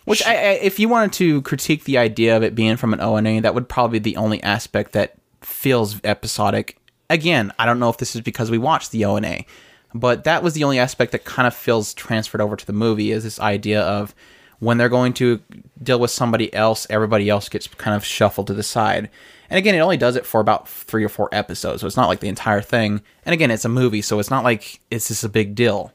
[0.06, 3.00] Which, I, I, if you wanted to critique the idea of it being from an
[3.00, 6.78] ONA, that would probably be the only aspect that feels episodic.
[7.10, 9.46] Again, I don't know if this is because we watched the ONA,
[9.94, 13.12] but that was the only aspect that kind of feels transferred over to the movie
[13.12, 14.16] is this idea of
[14.60, 15.42] when they're going to
[15.82, 19.10] deal with somebody else, everybody else gets kind of shuffled to the side.
[19.50, 22.08] And again, it only does it for about three or four episodes, so it's not
[22.08, 23.02] like the entire thing.
[23.26, 25.92] And again, it's a movie, so it's not like it's just a big deal.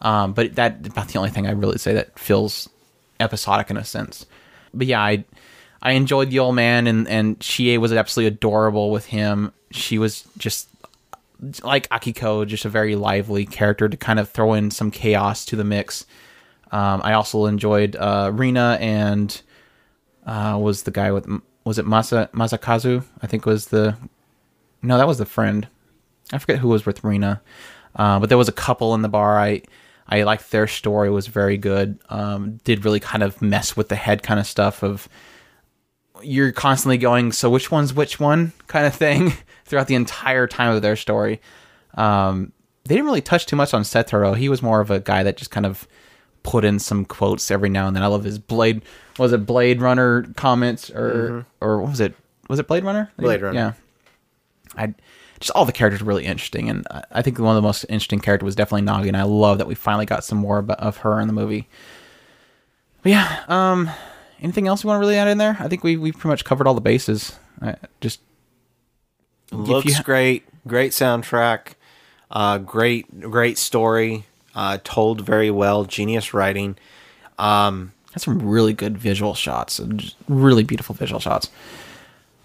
[0.00, 2.68] Um, but that about the only thing I really say that feels
[3.20, 4.26] episodic in a sense.
[4.74, 5.24] But yeah, I
[5.80, 9.52] I enjoyed the old man and and Chie was absolutely adorable with him.
[9.70, 10.68] She was just
[11.62, 15.56] like Akiko, just a very lively character to kind of throw in some chaos to
[15.56, 16.06] the mix.
[16.70, 19.40] Um, I also enjoyed uh, Rina and
[20.26, 21.26] uh, was the guy with
[21.64, 23.04] was it Masa Masakazu?
[23.22, 23.96] I think was the
[24.82, 25.66] no, that was the friend.
[26.32, 27.40] I forget who was with Rina,
[27.96, 29.38] uh, but there was a couple in the bar.
[29.38, 29.62] I
[30.08, 31.98] I liked their story; was very good.
[32.10, 35.08] Um, did really kind of mess with the head kind of stuff of
[36.22, 39.32] you're constantly going, so which one's which one kind of thing
[39.68, 41.40] throughout the entire time of their story.
[41.94, 42.52] Um,
[42.84, 44.36] they didn't really touch too much on Setoro.
[44.36, 45.86] He was more of a guy that just kind of
[46.42, 48.02] put in some quotes every now and then.
[48.02, 48.82] I love his Blade.
[49.18, 52.14] Was it Blade Runner comments or or what was it?
[52.48, 53.10] Was it Blade Runner?
[53.18, 53.58] Blade Runner.
[53.58, 53.72] Yeah.
[54.76, 54.94] I
[55.40, 57.84] just all the characters were really interesting, and I- I think one of the most
[57.84, 60.96] interesting character was definitely Nagi, and I love that we finally got some more of
[60.98, 61.68] her in the movie.
[63.02, 63.90] But yeah, um,
[64.40, 65.56] anything else you want to really add in there?
[65.60, 67.38] I think we we've pretty much covered all the bases.
[67.60, 68.20] I just
[69.52, 70.44] looks ha- great.
[70.66, 71.74] Great soundtrack.
[72.30, 74.24] Uh, great, great story.
[74.54, 75.84] Uh, told very well.
[75.84, 76.76] Genius writing.
[77.38, 79.80] Um, had some really good visual shots,
[80.28, 81.50] really beautiful visual shots.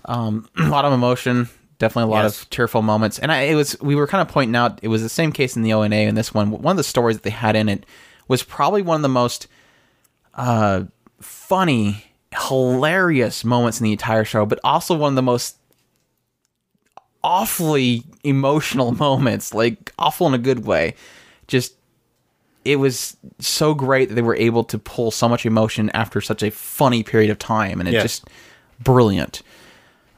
[0.05, 2.43] Um, a lot of emotion, definitely a lot Yes.
[2.43, 5.01] of tearful moments, and I, it was we were kind of pointing out it was
[5.01, 6.51] the same case in the ONA and this one.
[6.51, 7.85] One of the stories that they had in it
[8.27, 9.47] was probably one of the most
[10.35, 10.83] uh,
[11.19, 12.05] funny,
[12.37, 15.57] hilarious moments in the entire show, but also one of the most
[17.23, 20.95] awfully emotional moments, like awful in a good way.
[21.47, 21.73] Just
[22.65, 26.41] it was so great that they were able to pull so much emotion after such
[26.43, 28.03] a funny period of time, and it Yes.
[28.03, 28.27] just
[28.81, 29.41] brilliant.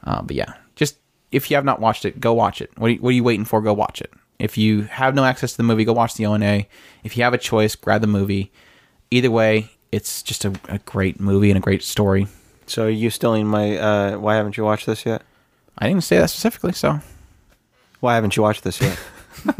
[0.04, 0.96] Uh, but yeah, just
[1.32, 2.70] if you have not watched it, go watch it.
[2.76, 3.60] What are you, what are you waiting for?
[3.60, 4.12] Go watch it.
[4.38, 6.66] If you have no access to the movie, go watch the ONA.
[7.02, 8.52] If you have a choice, grab the movie.
[9.10, 12.26] Either way, it's just a, a great movie and a great story.
[12.66, 13.76] So are you still in my?
[13.78, 15.22] Uh, why haven't you watched this yet?
[15.78, 17.00] I didn't even say that specifically, so.
[18.00, 18.98] Why haven't you watched this yet?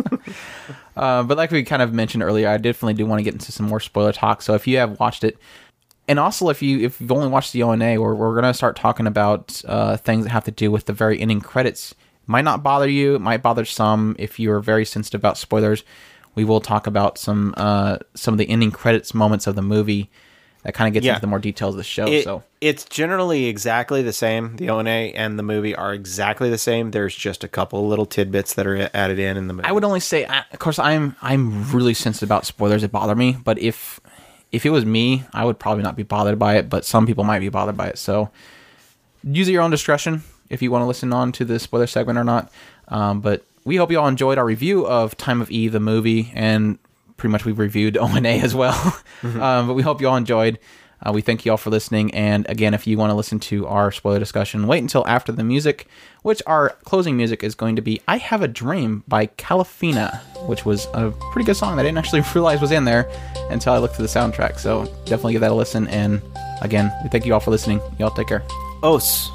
[0.96, 3.52] Uh, but like we kind of mentioned earlier, I definitely do want to get into
[3.52, 4.40] some more spoiler talk.
[4.40, 5.36] So if you have watched it,
[6.08, 9.06] and also if you if you've only watched the ONA, we're we're gonna start talking
[9.06, 11.94] about uh, things that have to do with the very ending credits.
[12.26, 13.16] Might not bother you.
[13.16, 15.84] It might bother some if you are very sensitive about spoilers.
[16.34, 20.08] We will talk about some uh, some of the ending credits moments of the movie
[20.66, 21.12] that kind of gets Yeah.
[21.12, 22.06] into the more details of the show.
[22.08, 24.56] It- so it's generally exactly the same.
[24.56, 26.90] The ONA and the movie are exactly the same.
[26.90, 29.68] There's just a couple little tidbits that are added in in the movie.
[29.68, 33.36] I would only say, of course, I'm I'm really sensitive about spoilers that bother me.
[33.44, 34.00] But if
[34.50, 36.68] if it was me, I would probably not be bothered by it.
[36.68, 37.98] But some people might be bothered by it.
[37.98, 38.30] So
[39.22, 42.24] use your own discretion if you want to listen on to the spoiler segment or
[42.24, 42.50] not.
[42.88, 46.32] Um, but we hope you all enjoyed our review of Time of Eve, the movie,
[46.34, 46.78] and
[47.16, 48.96] pretty much we've reviewed ONA as well.
[49.22, 50.58] um, but we hope you all enjoyed.
[51.04, 52.12] Uh, we thank you all for listening.
[52.14, 55.44] And again, if you want to listen to our spoiler discussion, wait until after the
[55.44, 55.88] music,
[56.22, 60.64] which our closing music is going to be I Have a Dream by Kalafina, which
[60.64, 63.10] was a pretty good song that I didn't actually realize was in there
[63.50, 64.58] until I looked through the soundtrack.
[64.58, 65.86] So definitely give that a listen.
[65.88, 66.22] And
[66.62, 67.80] again, we thank you all for listening.
[67.98, 68.42] Y'all take care.
[68.82, 69.30] Os.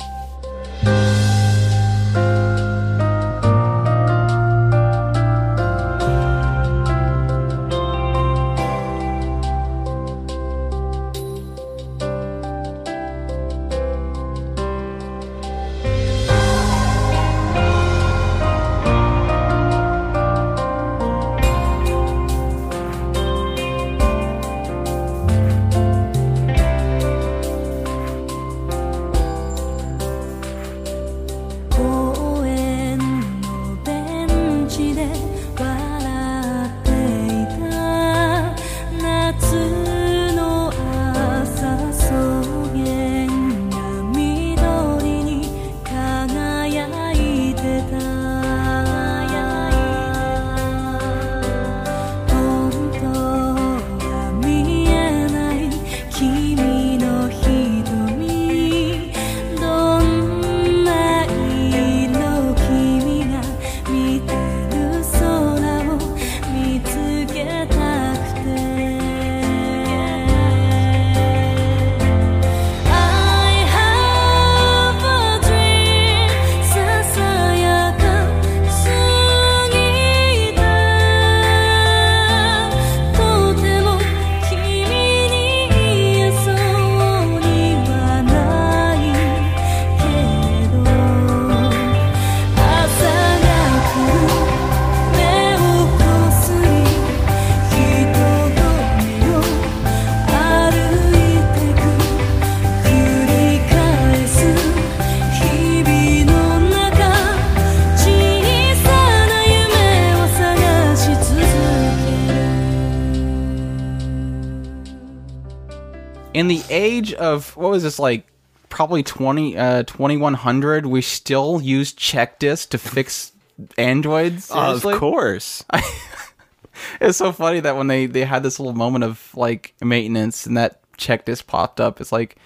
[116.34, 118.26] In the age of what was this like
[118.70, 123.34] probably 20 uh 2100 we still use check disc to fix
[123.78, 124.94] androids Seriously?
[124.94, 125.66] Of course.
[127.02, 130.56] it's so funny that when they they had this little moment of like maintenance and
[130.58, 132.38] that check disc popped up it's like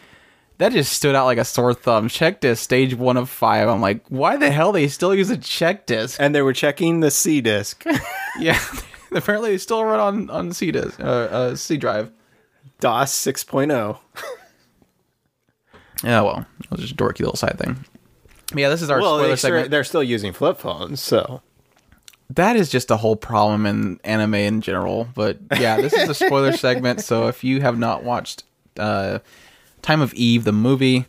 [0.58, 3.82] that just stood out like a sore thumb check disc stage one of five i'm
[3.82, 7.12] like why the hell they still use a check disc and they were checking the
[7.12, 7.86] C disc.
[8.40, 8.60] yeah
[9.14, 12.12] apparently they still run on on c disc uh, uh c drive
[12.80, 13.98] DOS 6.0.
[16.04, 17.78] yeah well it was just a dorky little side thing
[18.50, 21.42] But yeah this is our Well, spoiler they segment they're still using flip phones, so.
[22.30, 25.08] that is just a whole problem in anime in general.
[25.16, 28.44] But yeah, this is a spoiler segment, so if you have not watched
[28.78, 29.20] uh,
[29.82, 31.06] Time of Eve, the movie,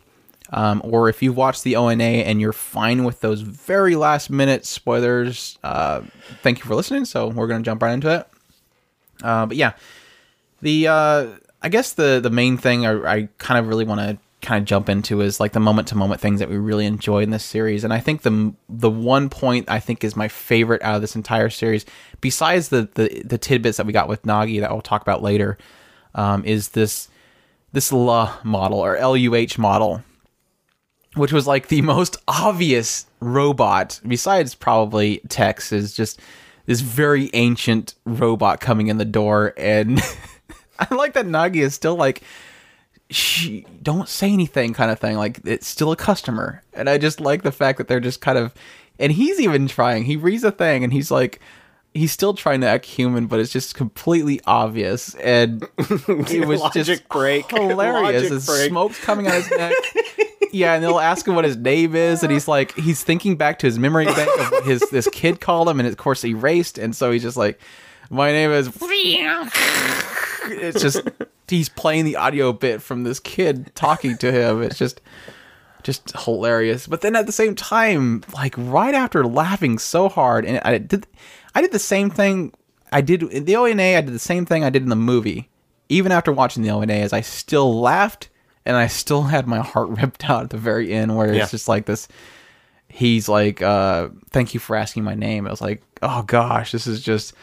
[0.51, 4.65] um, or if you've watched the ONA and you're fine with those very last minute
[4.65, 6.01] spoilers, uh,
[6.43, 7.03] thank you for listening.
[7.05, 8.27] So we're gonna jump right into it.
[9.21, 9.73] Uh, but yeah,
[10.61, 11.27] the uh,
[11.61, 14.67] I guess the the main thing I, I kind of really want to kind of
[14.67, 17.43] jump into is like the moment to moment things that we really enjoy in this
[17.43, 21.01] series, and I think the the one point I think is my favorite out of
[21.01, 21.85] this entire series,
[22.21, 25.57] besides the the, the tidbits that we got with Nagi that we'll talk about later,
[26.15, 27.09] um, is this
[27.73, 30.03] this LUH model or LUH model
[31.17, 36.19] which was like the most obvious robot besides probably Tex is just
[36.65, 40.01] this very ancient robot coming in the door and
[40.91, 42.21] I like that Nagi is still like
[43.09, 47.21] she don't say anything kind of thing like it's still a customer and I just
[47.21, 48.53] like the fact that they're just kind of
[48.99, 51.39] and he's even trying he reads a thing and he's like
[51.97, 56.85] he's still trying to act human, but it's just completely obvious, and it was Logic
[56.85, 57.49] just break.
[57.51, 58.03] hilarious.
[58.03, 58.69] Logic His break.
[58.69, 59.73] smoke's coming out his neck.
[60.51, 63.59] yeah, and they'll ask him what his name is, and he's like, he's thinking back
[63.59, 66.77] to his memory bank of what his this kid called him, and of course erased,
[66.77, 67.59] and so he's just like,
[68.09, 68.69] my name is.
[70.49, 71.01] It's just
[71.47, 74.61] he's playing the audio bit from this kid talking to him.
[74.61, 75.01] It's just
[75.83, 76.87] just hilarious.
[76.87, 81.07] But then at the same time, like right after laughing so hard, and I did,
[81.55, 82.53] I did the same thing.
[82.91, 83.97] I did in the ONA.
[83.97, 85.49] I did the same thing I did in the movie.
[85.89, 88.29] Even after watching the ONA, as I still laughed
[88.65, 91.47] and I still had my heart ripped out at the very end, where it's Yeah.
[91.47, 92.07] just like this.
[92.89, 96.87] He's like, uh, "Thank you for asking my name." I was like, "Oh gosh, this
[96.87, 97.33] is just."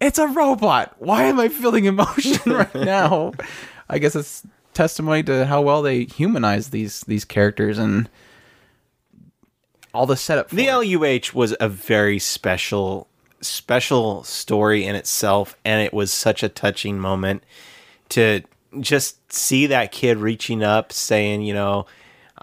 [0.00, 0.94] It's a robot.
[0.98, 3.32] Why am I feeling emotion right now?
[3.88, 4.42] I guess it's
[4.74, 8.08] testimony to how well they humanize these these characters and
[9.94, 10.50] all the setup.
[10.50, 10.74] For The it.
[10.74, 13.08] LUH was a very special
[13.40, 17.42] special story in itself and it was such a touching moment
[18.10, 18.42] to
[18.80, 21.86] just see that kid reaching up saying, you know,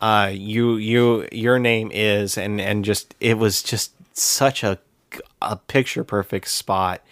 [0.01, 4.79] uh you you your name is and and just it was just such a
[5.41, 7.03] a picture perfect spot.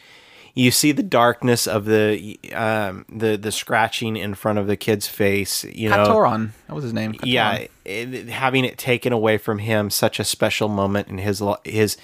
[0.53, 5.07] You see the darkness of the um the the scratching in front of the kid's
[5.07, 6.05] face, you know.
[6.05, 6.51] Katoran.
[6.67, 7.13] That was his name.
[7.13, 7.31] Katoran.
[7.31, 11.95] yeah, it, having it taken away from him, such a special moment in his his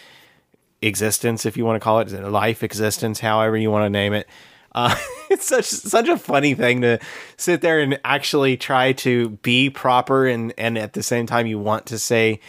[0.82, 4.28] existence, if you want to call it life existence, however you want to name it.
[4.74, 4.96] Uh,
[5.30, 7.00] it's such such a funny thing to
[7.36, 11.60] sit there and actually try to be proper, and and at the same time you
[11.60, 12.40] want to say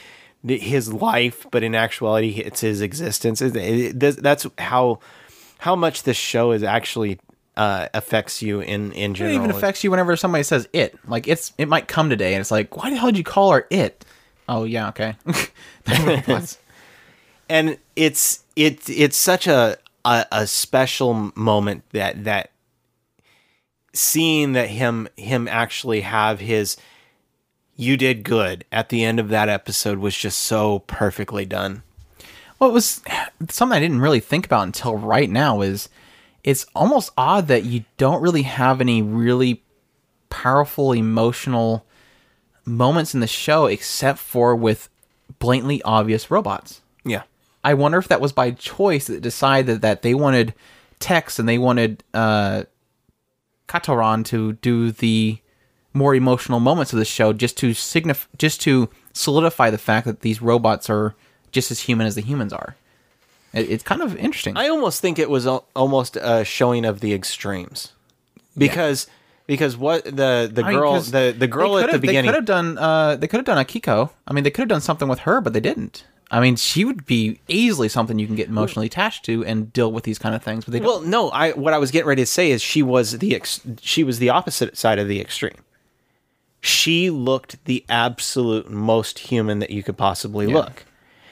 [0.46, 3.42] his life, but in actuality it's his existence.
[3.42, 5.00] It, it, it- that's how
[5.58, 7.20] how much this show is actually
[7.56, 9.34] uh, affects you in in general.
[9.34, 10.96] It even affects you whenever somebody says it.
[11.08, 13.52] Like it's it might come today, and it's like, why the hell did you call
[13.52, 14.04] her it?
[14.48, 15.16] Oh yeah, okay.
[17.50, 22.50] And it's it it's such a, a a special moment that that
[23.94, 26.76] seeing that him him actually have his
[27.74, 31.82] you did good at the end of that episode was just so perfectly done.
[32.58, 33.00] What was
[33.48, 35.88] something I didn't really think about until right now is
[36.44, 39.62] it's almost odd that you don't really have any really
[40.30, 41.86] powerful emotional
[42.64, 44.88] moments in the show except for with
[45.38, 46.80] blatantly obvious robots.
[47.04, 47.22] Yeah.
[47.64, 50.54] I wonder if that was by choice that decided that they wanted
[51.00, 52.64] Tex and they wanted uh,
[53.68, 55.38] Katoran to do the
[55.94, 60.20] more emotional moments of the show just to signify, just to solidify the fact that
[60.20, 61.14] these robots are
[61.52, 62.76] just as human as the humans are.
[63.52, 64.56] It, it's kind of interesting.
[64.56, 67.92] I almost think it was al- almost a showing of the extremes.
[68.56, 69.06] Because
[69.46, 72.02] because what the the I mean, girl 'cause the the girl they at the could've-
[72.02, 72.76] beginning They could have done.
[72.78, 74.10] Uh, they could have done Akiko.
[74.26, 76.04] I mean, they could have done something with her, but they didn't.
[76.30, 79.90] I mean, she would be easily something you can get emotionally attached to and deal
[79.90, 80.66] with these kind of things.
[80.66, 80.86] But they don't.
[80.88, 83.60] Well, no, I what I was getting ready to say is she was the ex-
[83.80, 85.54] she was the opposite side of the extreme.
[86.60, 90.84] She looked the absolute most human that you could possibly look.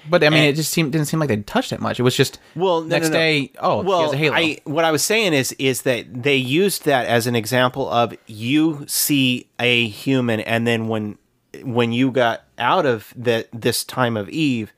[0.09, 1.98] But I mean, And- it just seemed didn't seem like they touched it much.
[1.98, 3.18] It was just Well, no, next no, no.
[3.18, 3.50] day.
[3.61, 4.36] Oh, well, she has a halo.
[4.36, 8.14] I what I was saying is is that they used that as an example of
[8.26, 11.18] you see a human, and then when
[11.62, 14.72] when you got out of the this time of Eve,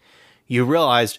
[0.46, 1.18] you realized,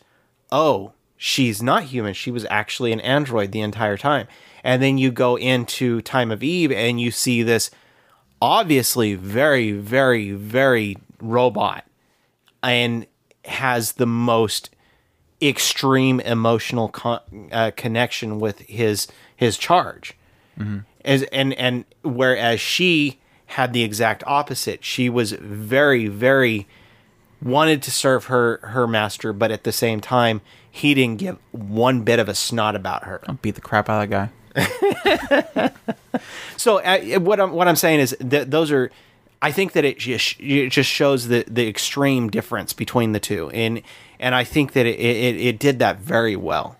[0.51, 2.13] oh, she's not human.
[2.13, 4.27] She was actually an android the entire time.
[4.63, 7.71] And then you go into time of Eve, and you see this
[8.41, 11.85] obviously very, very, very robot,
[12.63, 13.05] and
[13.49, 14.69] has the most
[15.41, 20.15] extreme emotional con- uh, connection with his his charge.
[21.05, 24.83] As and and whereas she had the exact opposite.
[24.83, 26.67] She was very very
[27.41, 32.01] wanted to serve her her master but at the same time he didn't give one
[32.01, 33.21] bit of a snot about her.
[33.27, 35.71] I'll beat the crap out of that guy.
[36.57, 38.91] so uh, what I'm what I'm saying is that those are
[39.41, 43.49] I think that it just it just shows the the extreme difference between the two
[43.51, 43.81] and
[44.19, 46.77] and I think that it it, it did that very well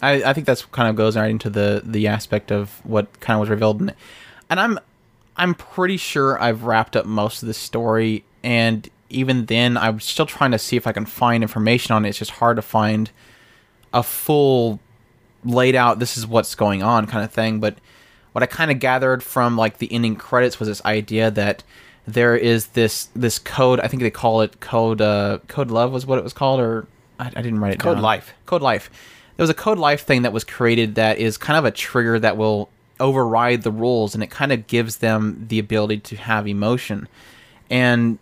[0.00, 3.34] I, I think that's kind of goes right into the the aspect of what kind
[3.34, 3.92] of was revealed, in
[4.48, 4.78] and I'm
[5.36, 10.26] I'm pretty sure I've wrapped up most of the story, and even then, I'm still
[10.26, 12.10] trying to see if I can find information on it.
[12.10, 13.10] It's just hard to find
[13.92, 14.80] a full
[15.44, 15.98] laid out.
[15.98, 17.60] This is what's going on kind of thing.
[17.60, 17.76] But
[18.32, 21.62] what I kind of gathered from like the ending credits was this idea that
[22.06, 23.80] there is this this code.
[23.80, 26.86] I think they call it code uh, code love was what it was called, or
[27.18, 28.02] I, I didn't write it Code down.
[28.02, 28.34] Life.
[28.46, 28.90] Code Life.
[29.36, 32.18] There was a Code Life thing that was created that is kind of a trigger
[32.18, 32.68] that will
[33.00, 37.08] override the rules, and it kind of gives them the ability to have emotion.
[37.70, 38.18] And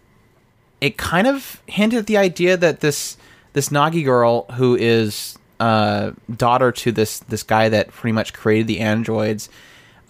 [0.80, 3.16] it kind of hinted at the idea that this
[3.52, 8.66] this Nagi girl who is uh, daughter to this this guy that pretty much created
[8.66, 9.48] the androids.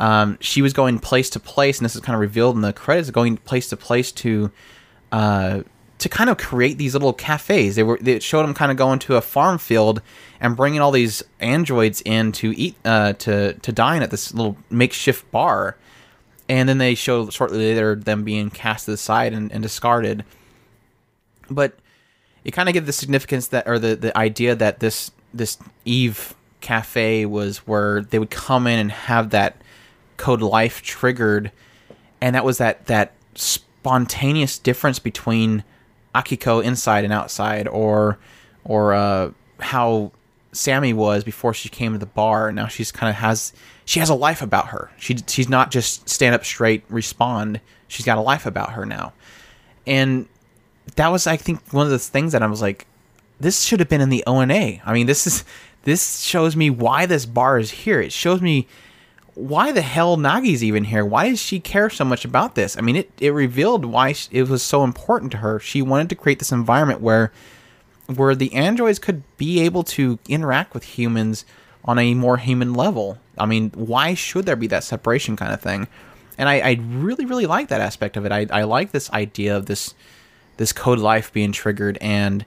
[0.00, 2.72] Um, she was going place to place, and this is kind of revealed in the
[2.72, 4.50] credits, going place to place to
[5.12, 5.60] uh,
[5.98, 7.76] to kind of create these little cafes.
[7.76, 10.00] They were they showed them kind of going to a farm field
[10.40, 14.56] and bringing all these androids in to eat uh, to to dine at this little
[14.70, 15.76] makeshift bar,
[16.48, 20.24] and then they show shortly later them being cast to the side and, and discarded.
[21.50, 21.74] But
[22.42, 26.34] it kind of gives the significance that or the the idea that this this Eve
[26.62, 29.59] cafe was where they would come in and have that
[30.20, 31.50] code life triggered
[32.20, 35.64] and that was that that spontaneous difference between
[36.14, 38.18] Akiko inside and outside or
[38.64, 40.12] or uh how
[40.52, 43.52] Sammy was before she came to the bar now she's kind of has
[43.84, 48.06] she has a life about her she she's not just stand up straight respond she's
[48.06, 49.12] got a life about her now
[49.86, 50.28] and
[50.96, 52.86] that was I think one of the things that I was like,
[53.38, 54.80] this should have been in the O and A.
[54.84, 55.44] I mean, this is
[55.84, 58.00] this shows me why this bar is here.
[58.00, 58.66] It shows me
[59.34, 61.04] why the hell Nagi's even here.
[61.04, 62.76] Why does she care so much about this?
[62.76, 65.58] I mean, it it revealed why it was so important to her.
[65.58, 67.32] She wanted to create this environment where
[68.06, 71.44] where the androids could be able to interact with humans
[71.84, 73.18] on a more human level.
[73.38, 75.88] I mean, why should there be that separation kind of thing?
[76.36, 78.32] And I, I really, really like that aspect of it.
[78.32, 79.94] I, I like this idea of this
[80.56, 82.44] this code life being triggered and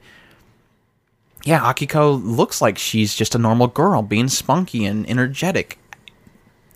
[1.45, 5.77] yeah, Akiko looks like she's just a normal girl being spunky and energetic.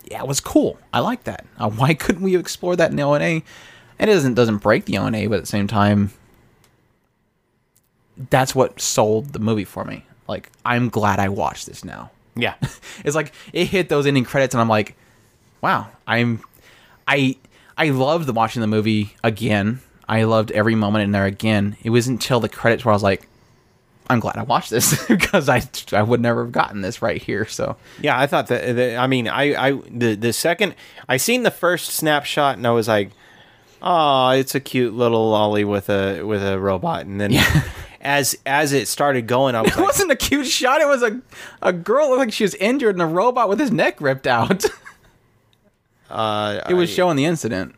[0.10, 0.78] Yeah, it was cool.
[0.94, 1.46] I like that.
[1.58, 3.42] Uh, why couldn't we explore that in the ONA?
[4.00, 6.12] And it doesn't doesn't break the ONA, but at the same time,
[8.30, 10.06] that's what sold the movie for me.
[10.28, 12.12] Like, I'm glad I watched this now.
[12.36, 12.56] Yeah.
[13.06, 14.96] It's like it hit those ending credits, and I'm like,
[15.62, 16.42] wow, I'm,
[17.08, 17.38] I,
[17.78, 19.82] I loved watching the movie again.
[20.10, 21.78] I loved every moment in there again.
[21.84, 23.28] It wasn't until the credits where I was like,
[24.10, 27.46] I'm glad I watched this because I I would never have gotten this right here.
[27.46, 28.76] So Yeah, I thought that.
[28.76, 30.76] that I mean, I, I the the second
[31.10, 33.12] I seen the first snapshot and I was like,
[33.82, 37.34] "Oh, it's a cute little lolly with a with a robot." And then
[38.02, 40.80] as as it started going, I was it like, wasn't a cute shot.
[40.80, 41.22] It was a
[41.62, 44.64] a girl looked like she was injured and a robot with his neck ripped out.
[46.10, 47.76] uh, it was I- showing the incident.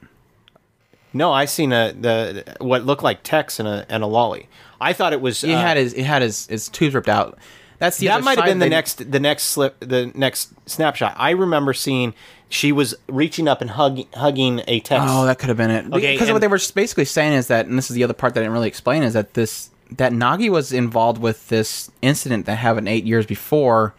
[1.14, 4.48] no, I seen a the what looked like Tex and a and a lolly.
[4.82, 5.42] I thought it was.
[5.42, 7.38] He uh, had his he had his his tubes ripped out.
[7.80, 11.16] That's the that other might have been the next the next slip the next snapshot.
[11.18, 12.14] I remember seeing
[12.50, 15.04] she was reaching up and hug, hugging a Tex.
[15.08, 15.86] Oh, that could have been it.
[15.94, 18.34] Okay, because what they were basically saying is that, and this is the other part
[18.34, 22.46] that I didn't really explain, is that this that Nagi was involved with this incident
[22.48, 23.94] that happened eight years before,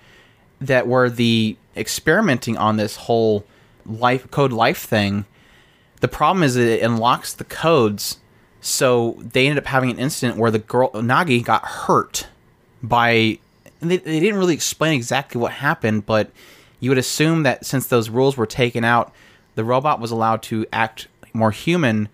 [0.61, 3.45] that were the experimenting on this whole
[3.87, 5.25] life code life thing.
[6.01, 8.19] The problem is that it unlocks the codes,
[8.61, 12.29] so they ended up having an incident where the girl Nagi got hurt
[12.83, 13.39] by.
[13.81, 16.31] They, they didn't really explain exactly what happened, but
[16.81, 19.13] you would assume that since those rules were taken out,
[19.55, 22.09] the robot was allowed to act more human.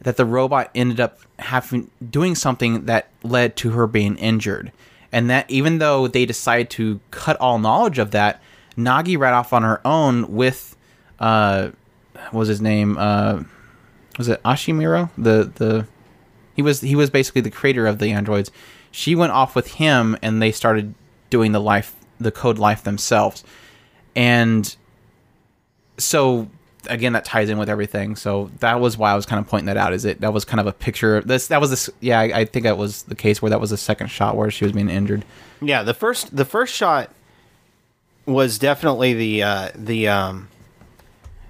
[0.00, 4.72] That the robot ended up having doing something that led to her being injured,
[5.12, 8.40] and that even though they decided to cut all knowledge of that,
[8.76, 10.76] Nagi ran off on her own with,
[11.18, 11.70] uh,
[12.12, 12.96] what was his name?
[12.98, 13.42] Uh,
[14.18, 15.10] was it Ashimiro?
[15.16, 15.86] The the
[16.54, 18.50] he was he was basically the creator of the androids.
[18.90, 20.94] She went off with him, and they started
[21.30, 23.44] doing the life the code life themselves,
[24.14, 24.74] and
[25.98, 26.48] so
[26.88, 28.16] again that ties in with everything.
[28.16, 29.92] So that was why I was kind of pointing that out.
[29.92, 31.48] Is it that was kind of a picture of this?
[31.48, 31.90] That was this.
[32.00, 34.50] Yeah, I, I think that was the case where that was the second shot where
[34.50, 35.24] she was being injured.
[35.60, 37.10] Yeah, the first the first shot
[38.24, 40.48] was definitely the uh, the um,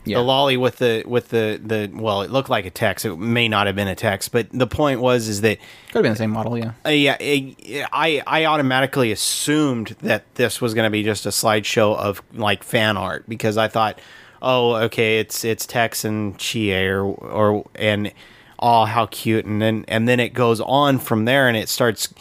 [0.07, 3.04] Yeah, the lolly with the with the the well, it looked like a Tex.
[3.04, 6.02] It may not have been a Tex, but the point was is that could have
[6.04, 6.57] been the same model.
[6.57, 11.26] Yeah, uh, yeah, eh, I I automatically assumed that this was going to be just
[11.26, 13.98] a slideshow of like fan art because I thought,
[14.40, 18.12] oh, okay, it's it's Tex and Chie or or and
[18.61, 22.14] oh, how cute, and then and then it goes on from there, and it starts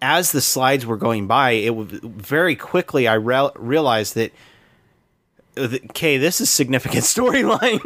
[0.00, 1.50] as the slides were going by.
[1.50, 4.32] It was very quickly I re- realized that.
[5.56, 7.80] Uh, Okay, this is significant storyline.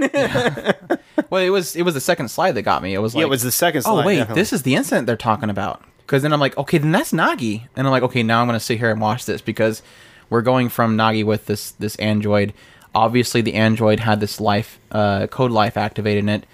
[1.31, 2.95] well, it was it was the second slide that got me.
[2.95, 4.03] It was like yeah, it was the second slide.
[4.03, 4.41] oh wait, definitely.
[4.41, 5.83] this is the incident they're talking about.
[5.99, 8.59] Because then I'm like, okay, then that's Nagi, and I'm like, okay, now I'm gonna
[8.59, 9.83] sit here and watch this because
[10.29, 12.53] we're going from Nagi with this this android.
[12.95, 16.47] Obviously, the android had this life uh, code life activated in it.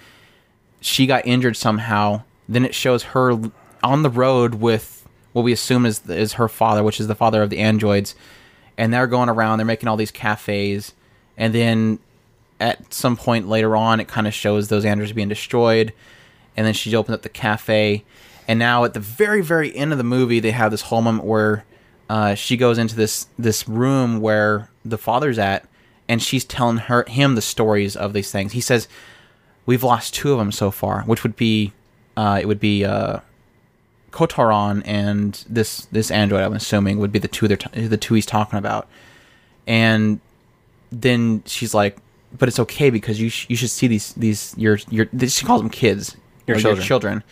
[0.81, 2.21] She got injured somehow.
[2.47, 3.35] Then it shows her
[3.83, 7.41] on the road with what we assume is is her father, which is the father
[7.41, 8.15] of the androids,
[8.77, 9.57] and they're going around.
[9.57, 10.93] They're making all these cafes,
[11.37, 11.99] and then
[12.59, 15.93] at some point later on, it kind of shows those androids being destroyed
[16.55, 18.03] and then she opens up the cafe
[18.47, 21.25] and now at the very very end of the movie they have this whole moment
[21.25, 21.65] where
[22.09, 25.67] uh, she goes into this this room where the father's at,
[26.07, 28.53] and she's telling her him the stories of these things.
[28.53, 28.87] He says,
[29.65, 31.73] "We've lost two of them so far, which would be,
[32.15, 33.19] uh, it would be uh,
[34.11, 36.43] Kotaron and this this android.
[36.43, 38.87] I'm assuming would be the two they're t- the two he's talking about."
[39.65, 40.21] And
[40.91, 41.97] then she's like,
[42.37, 45.61] "But it's okay because you sh- you should see these these your your she calls
[45.61, 46.15] them kids,
[46.45, 46.85] Your children.
[46.87, 47.23] children.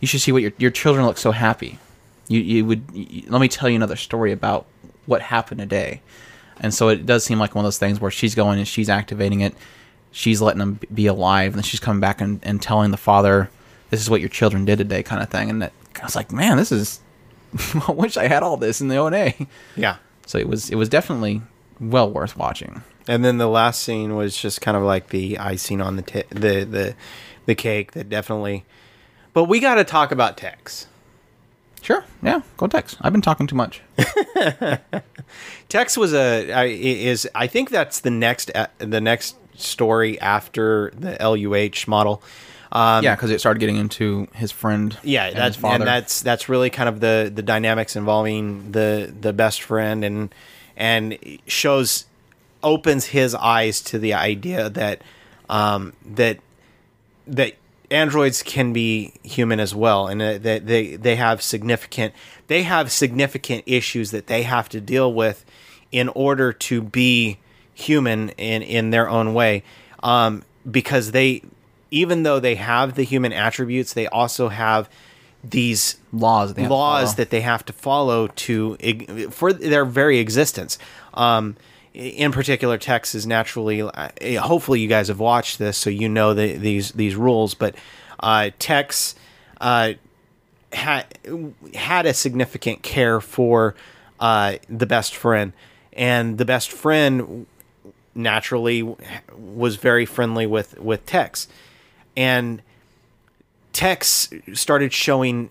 [0.00, 1.78] You should see what your your children look so happy.
[2.28, 4.66] You you would you, let me tell you another story about
[5.06, 6.00] what happened today."
[6.60, 8.88] And so it does seem like one of those things where she's going and she's
[8.88, 9.54] activating it,
[10.12, 13.50] she's letting them be alive, and then she's coming back and, and telling the father,
[13.90, 15.50] "This is what your children did today," kind of thing.
[15.50, 17.00] And that, I was like, "Man, this is."
[17.88, 19.46] I wish I had all this in the O and A.
[19.76, 19.96] Yeah.
[20.26, 21.42] So it was it was definitely
[21.80, 22.82] well worth watching.
[23.06, 26.22] And then the last scene was just kind of like the icing on the t-
[26.30, 26.94] the the
[27.46, 28.64] the cake that definitely.
[29.32, 30.86] But we got to talk about Tex.
[31.82, 32.96] Sure, yeah, go Tex.
[33.02, 33.82] I've been talking too much.
[35.68, 40.92] Tex was a I- is I think that's the next uh, the next story after
[40.96, 42.22] the LUH model.
[42.72, 44.96] Um, yeah, because it started getting into his friend.
[45.02, 49.32] yeah, and that's and that's that's really kind of the the dynamics involving the the
[49.32, 50.34] best friend and
[50.76, 52.06] and shows
[52.64, 55.02] opens his eyes to the idea that
[55.48, 56.38] um, that
[57.26, 57.54] that
[57.90, 62.12] androids can be human as well and uh, that they they have significant
[62.46, 65.44] they have significant issues that they have to deal with
[65.92, 67.38] in order to be
[67.74, 69.62] human in in their own way
[70.02, 71.42] um, because they
[71.90, 74.88] even though they have the human attributes they also have
[75.44, 76.54] these laws.
[76.54, 80.78] That they have to laws that they have to follow to for their very existence.
[81.12, 81.56] Um,
[81.94, 83.80] in particular, Tex is naturally.
[83.80, 84.08] uh,
[84.40, 87.54] Hopefully, you guys have watched this, so you know the, these these rules.
[87.54, 87.76] But
[88.20, 89.14] uh, Tex
[89.60, 89.92] uh,
[90.72, 91.06] had
[91.74, 93.74] had a significant care for
[94.18, 95.52] uh, the best friend,
[95.92, 97.46] and the best friend
[98.16, 98.82] naturally
[99.36, 101.46] was very friendly with with Tex,
[102.16, 102.60] and
[103.72, 105.50] Tex started showing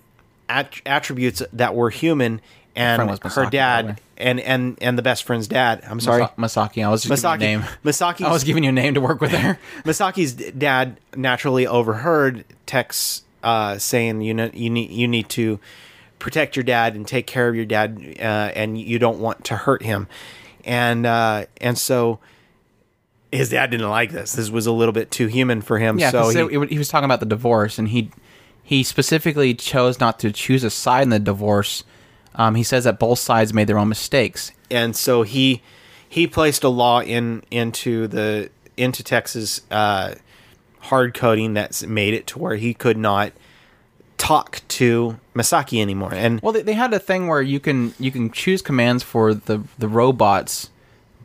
[0.50, 2.42] at- attributes that were human,
[2.76, 5.84] and her Masaki, by dad and and and the best friend's dad.
[5.88, 6.86] I'm sorry, Masa- Masaki.
[6.86, 7.40] I was just Masaki.
[7.40, 7.70] giving you a name.
[7.86, 9.60] Masaki's, I was giving you a name to work with there.
[9.84, 15.60] Masaki's dad naturally overheard Tex uh, saying, "You know, you need you need to
[16.20, 18.24] protect your dad and take care of your dad, uh,
[18.56, 20.08] and you don't want to hurt him."
[20.66, 22.20] And uh, and so
[23.32, 24.34] his dad didn't like this.
[24.34, 26.00] This was a little bit too human for him.
[26.00, 28.12] Yeah, so he, it- he was talking about the divorce, and he
[28.64, 31.84] he specifically chose not to choose a side in the divorce.
[32.36, 34.52] Um, he says that both sides made their own mistakes.
[34.72, 35.62] and so he
[36.10, 40.16] he placed a law in into the into Tex's uh,
[40.80, 43.32] hard coding that's made it to where he could not
[44.18, 46.14] talk to Masaki anymore.
[46.14, 49.34] And Well, they, they had a thing where you can you can choose commands for
[49.34, 50.70] the the robots,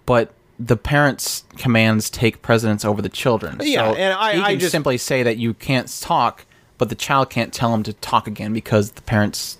[0.06, 3.58] but the parents' commands take precedence over the children.
[3.62, 6.44] Yeah, so and I- he I can just- simply say that you can't talk,
[6.78, 9.58] but the child can't tell him to talk again because the parents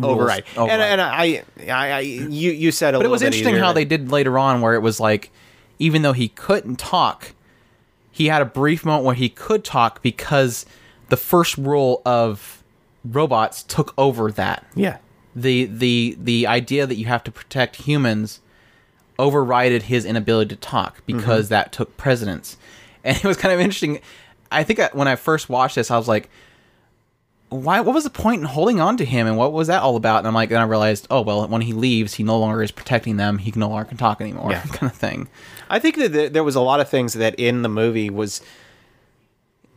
[0.00, 0.44] override.
[0.56, 3.84] And, and I, I, I, you, you said a But it was interesting how they
[3.84, 5.30] did later on, where it was like,
[5.78, 7.34] even though he couldn't talk,
[8.10, 10.66] he had a brief moment where he could talk because
[11.08, 12.62] the first rule of
[13.04, 14.66] robots took over that.
[14.74, 14.98] yeah.
[15.34, 18.40] The the the idea that you have to protect humans
[19.18, 21.54] overrided his inability to talk because Mm-hmm.
[21.54, 22.56] that took precedence.
[23.04, 24.00] And it was kind of interesting.
[24.50, 26.28] I think I, when I first watched this, I was like,
[27.52, 29.96] why what was the point in holding on to him and what was that all
[29.96, 30.18] about?
[30.18, 32.70] And i'm like then i realized oh well when he leaves he no longer is
[32.70, 33.38] protecting them.
[33.38, 34.62] He can no longer can talk anymore Yeah.
[34.72, 35.28] kind of thing.
[35.70, 38.40] I think that there was a lot of things that in the movie was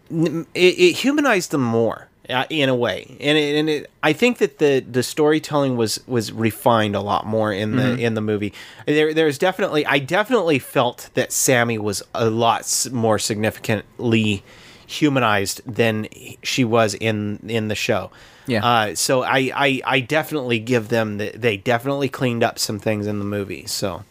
[0.09, 4.39] it, it humanized them more uh, in a way, and it, and it, I think
[4.39, 8.53] that the the storytelling was was refined a lot more in the in the movie.
[8.87, 14.43] There there's definitely I definitely felt that Sammy was a lot more significantly
[14.87, 16.07] humanized than
[16.43, 18.11] she was in in the show.
[18.47, 18.63] Yeah.
[18.65, 23.07] Uh, so I, I I definitely give them the, they definitely cleaned up some things
[23.07, 23.65] in the movie.
[23.65, 24.03] So.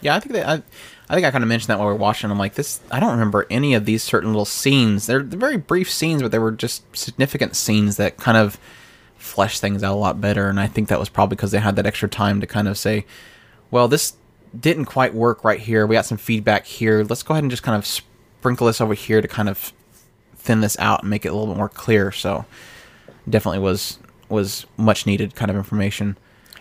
[0.00, 0.62] yeah i think that i,
[1.10, 3.00] I think i kind of mentioned that while we were watching i'm like this i
[3.00, 6.38] don't remember any of these certain little scenes they're, they're very brief scenes but they
[6.38, 8.58] were just significant scenes that kind of
[9.16, 11.74] flesh things out a lot better and i think that was probably because they had
[11.76, 13.04] that extra time to kind of say
[13.72, 14.14] well this
[14.58, 17.64] didn't quite work right here we got some feedback here let's go ahead and just
[17.64, 19.72] kind of sprinkle this over here to kind of
[20.48, 22.44] thin this out and make it a little bit more clear so
[23.28, 26.16] definitely was was much needed kind of information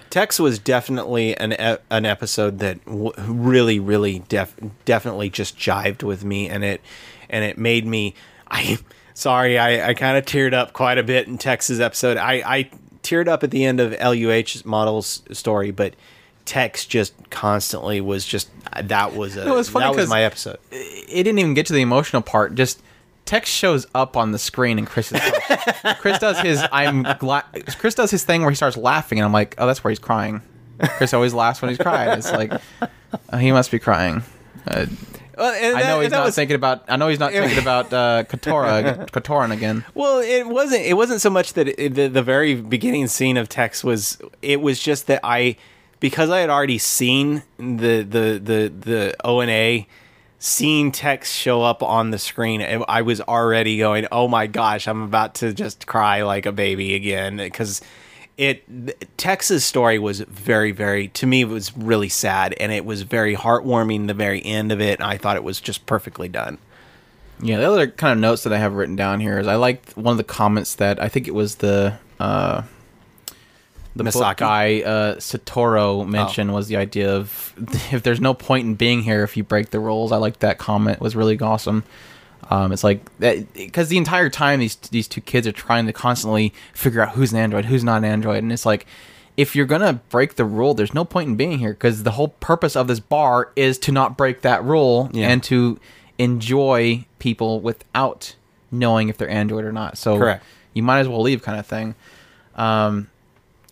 [0.09, 6.01] Tex was definitely an e- an episode that w- really, really, def- definitely just jived
[6.01, 6.79] with me, and it
[7.29, 8.15] and it made me.
[8.49, 8.77] I
[9.13, 12.15] sorry, I, I kind of teared up quite a bit in Tex's episode.
[12.15, 12.69] I, I
[13.03, 15.93] teared up at the end of LUH model's story, but
[16.45, 18.49] Tex just constantly was just
[18.81, 20.57] that was a It was funny that was my episode.
[20.71, 22.55] it didn't even get to the emotional part.
[22.55, 22.81] Just
[23.27, 25.21] Tex shows up on the screen and Chris is
[25.99, 27.43] Chris does his I'm glad
[27.77, 29.99] Chris does his thing where he starts laughing and I'm like, oh, that's where he's
[29.99, 30.41] crying.
[30.97, 32.17] Chris always laughs when he's crying.
[32.17, 32.51] It's like
[33.29, 34.23] uh, he must be crying.
[34.65, 34.85] Uh,
[35.37, 36.85] Well, I know he's not was- thinking about.
[36.87, 39.85] I know he's not thinking about uh, Katora, Katoran again.
[39.93, 40.81] Well, it wasn't.
[40.85, 44.17] It wasn't so much that it, the the very beginning scene of Tex was.
[44.41, 45.57] It was just that I,
[45.99, 49.87] because I had already seen the the the the O and A,
[50.39, 55.01] seeing Tex show up on the screen, I was already going, "Oh my gosh, I'm
[55.01, 57.81] about to just cry like a baby again." Because
[58.37, 63.01] it Tex's story was very very to me it was really sad and it was
[63.01, 66.59] very heartwarming the very end of it and I thought it was just perfectly done.
[67.41, 69.97] Yeah, the other kind of notes that I have written down here is I liked
[69.97, 72.63] one of the comments that I think it was the uh,
[73.97, 74.37] the Misaki?
[74.37, 77.53] guy uh, Setoro mentioned was the idea of
[77.91, 80.11] if there's no point in being here if you break the rules.
[80.11, 81.83] I like that comment; it was really awesome.
[82.49, 86.53] Um, it's like because the entire time these these two kids are trying to constantly
[86.73, 88.85] figure out who's an android, who's not an android, and it's like
[89.35, 92.29] if you're gonna break the rule, there's no point in being here because the whole
[92.29, 95.29] purpose of this bar is to not break that rule Yeah.
[95.29, 95.79] and to
[96.17, 98.35] enjoy people without
[98.71, 99.97] knowing if they're android or not.
[99.97, 100.43] So Correct.
[100.73, 101.95] you might as well leave, kind of thing.
[102.55, 103.09] Um,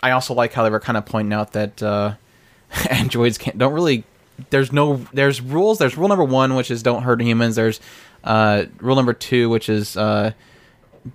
[0.06, 2.14] I also like how they were kind of pointing out that uh,
[2.91, 4.03] androids can't don't really.
[4.51, 5.80] There's no there's rules.
[5.80, 7.56] There's rule number one, which is don't hurt humans.
[7.56, 7.80] There's
[8.24, 10.34] uh, rule number two, which is uh,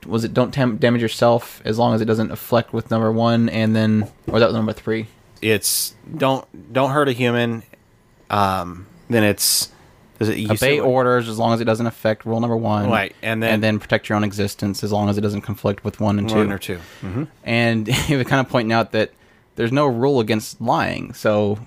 [0.07, 3.49] was it don't tam- damage yourself as long as it doesn't afflict with number one,
[3.49, 5.07] and then or that was number three.
[5.41, 7.63] it's don't don't hurt a human.
[8.29, 9.71] Um, then it's
[10.21, 12.89] is it you Obey orders as long as it doesn't affect rule number one.
[12.91, 15.83] Right, and then- and then protect your own existence as long as it doesn't conflict
[15.85, 16.37] with one and two.
[16.37, 17.25] one or 2 Mm-hmm.
[17.45, 19.11] and he was kind of pointing out that
[19.57, 21.13] there's no rule against lying.
[21.15, 21.59] So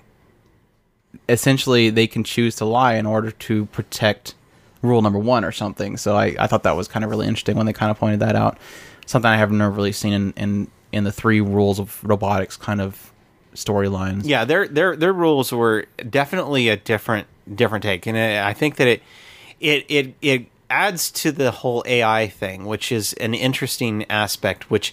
[1.28, 4.34] essentially, they can choose to lie in order to protect
[4.82, 5.96] rule number one or something.
[5.96, 8.20] So I, I thought that was kind of really interesting when they kind of pointed
[8.20, 8.58] that out.
[9.06, 12.80] Something I haven't never really seen in, in, in the three rules of robotics kind
[12.80, 13.12] of
[13.54, 14.22] storylines.
[14.24, 18.88] Yeah, their their their rules were definitely a different different take, and I think that
[18.88, 19.02] it
[19.60, 24.70] it it it adds to the whole AI thing, which is an interesting aspect.
[24.70, 24.92] Which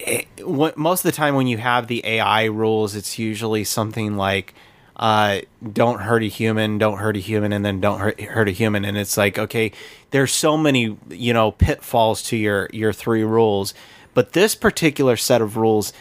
[0.00, 4.16] eh, what- most of the time when you have the AI rules, it's usually something
[4.16, 4.54] like
[4.96, 5.40] uh,
[5.72, 8.84] don't hurt a human, don't hurt a human, and then don't hurt, hurt a human.
[8.84, 9.70] And it's like, okay,
[10.10, 13.74] there's so many, you know, pitfalls to your, your three rules.
[14.12, 15.92] But this particular set of rules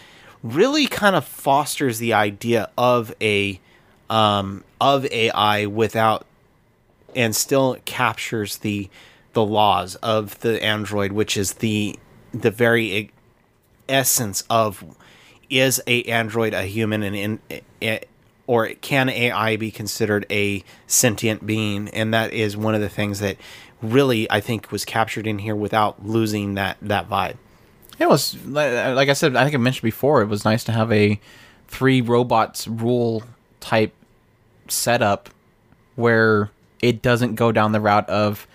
[0.41, 3.59] really kind of fosters the idea of a,
[4.09, 6.25] um, of AI without,
[7.15, 8.89] and still captures the,
[9.33, 11.97] the laws of the android, which is the,
[12.33, 13.11] the very
[13.89, 14.83] essence of
[15.49, 17.39] is a android a human and in,
[17.81, 17.99] eh,
[18.45, 21.89] or can AI be considered a sentient being?
[21.89, 23.37] And that is one of the things that
[23.81, 27.35] really I think was captured in here without losing that that vibe.
[27.99, 29.35] It was like I said.
[29.35, 30.21] I think I mentioned before.
[30.21, 31.19] It was nice to have a
[31.67, 33.23] three robots rule
[33.59, 33.93] type
[34.71, 35.29] setup
[35.95, 36.51] where
[36.81, 38.47] it doesn't go down the route of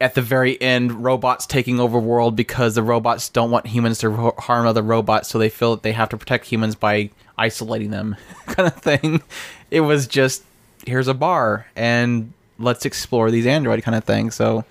[0.00, 4.08] at the very end robots taking over world because the robots don't want humans to
[4.08, 7.90] ro- harm other robots, so they feel that they have to protect humans by isolating
[7.90, 8.16] them,
[8.46, 9.22] kind of thing.
[9.70, 10.42] It was just
[10.86, 14.30] here's a bar and let's explore these android kind of thing.
[14.30, 14.64] So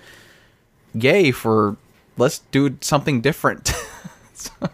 [0.94, 1.78] yay for
[2.18, 3.72] let's do something different.
[4.40, 4.70] So,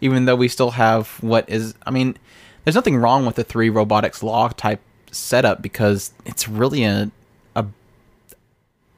[0.00, 2.16] even though we still have what is, I mean,
[2.62, 4.80] there's nothing wrong with the three robotics law type
[5.14, 7.10] setup because it's really a
[7.54, 7.66] a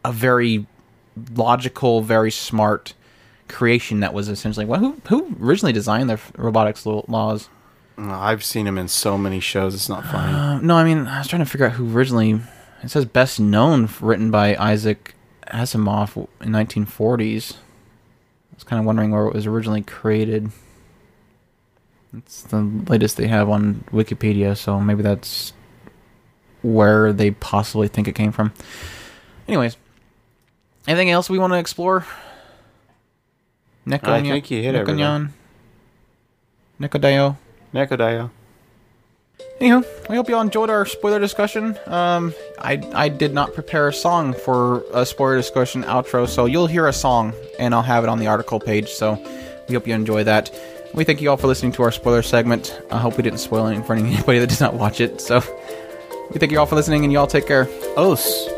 [0.05, 0.67] a very
[1.35, 2.95] logical, very smart
[3.49, 7.49] creation that was essentially well, who who originally designed the robotics laws.
[7.99, 10.33] I've seen him in so many shows; it's not funny.
[10.33, 12.41] Uh, no, I mean I was trying to figure out who originally.
[12.83, 15.15] It says best known, written by Isaac
[15.49, 17.55] Asimov in 1940s.
[17.55, 20.51] I was kind of wondering where it was originally created.
[22.17, 25.53] It's the latest they have on Wikipedia, so maybe that's
[26.67, 28.53] where they possibly think it came from.
[29.47, 29.77] Anyways,
[30.89, 32.05] anything else we want to explore?
[33.87, 34.99] Neko I think you hit everything.
[34.99, 35.31] Nekonyan?
[36.81, 37.37] Nekodayo?
[37.73, 38.31] Nekodaya.
[39.61, 41.79] Anywho, we hope you all enjoyed our spoiler discussion.
[41.87, 46.67] Um, I I did not prepare a song for a spoiler discussion outro, so you'll
[46.67, 48.89] hear a song, and I'll have it on the article page.
[48.89, 49.15] So
[49.69, 50.53] we hope you enjoy that.
[50.95, 52.79] We thank you all for listening to our spoiler segment.
[52.91, 55.21] I hope we didn't spoil anything for anybody that did not watch it.
[55.21, 55.41] So
[56.31, 57.69] we thank you all for listening, and you all take care.
[57.97, 58.56] Os.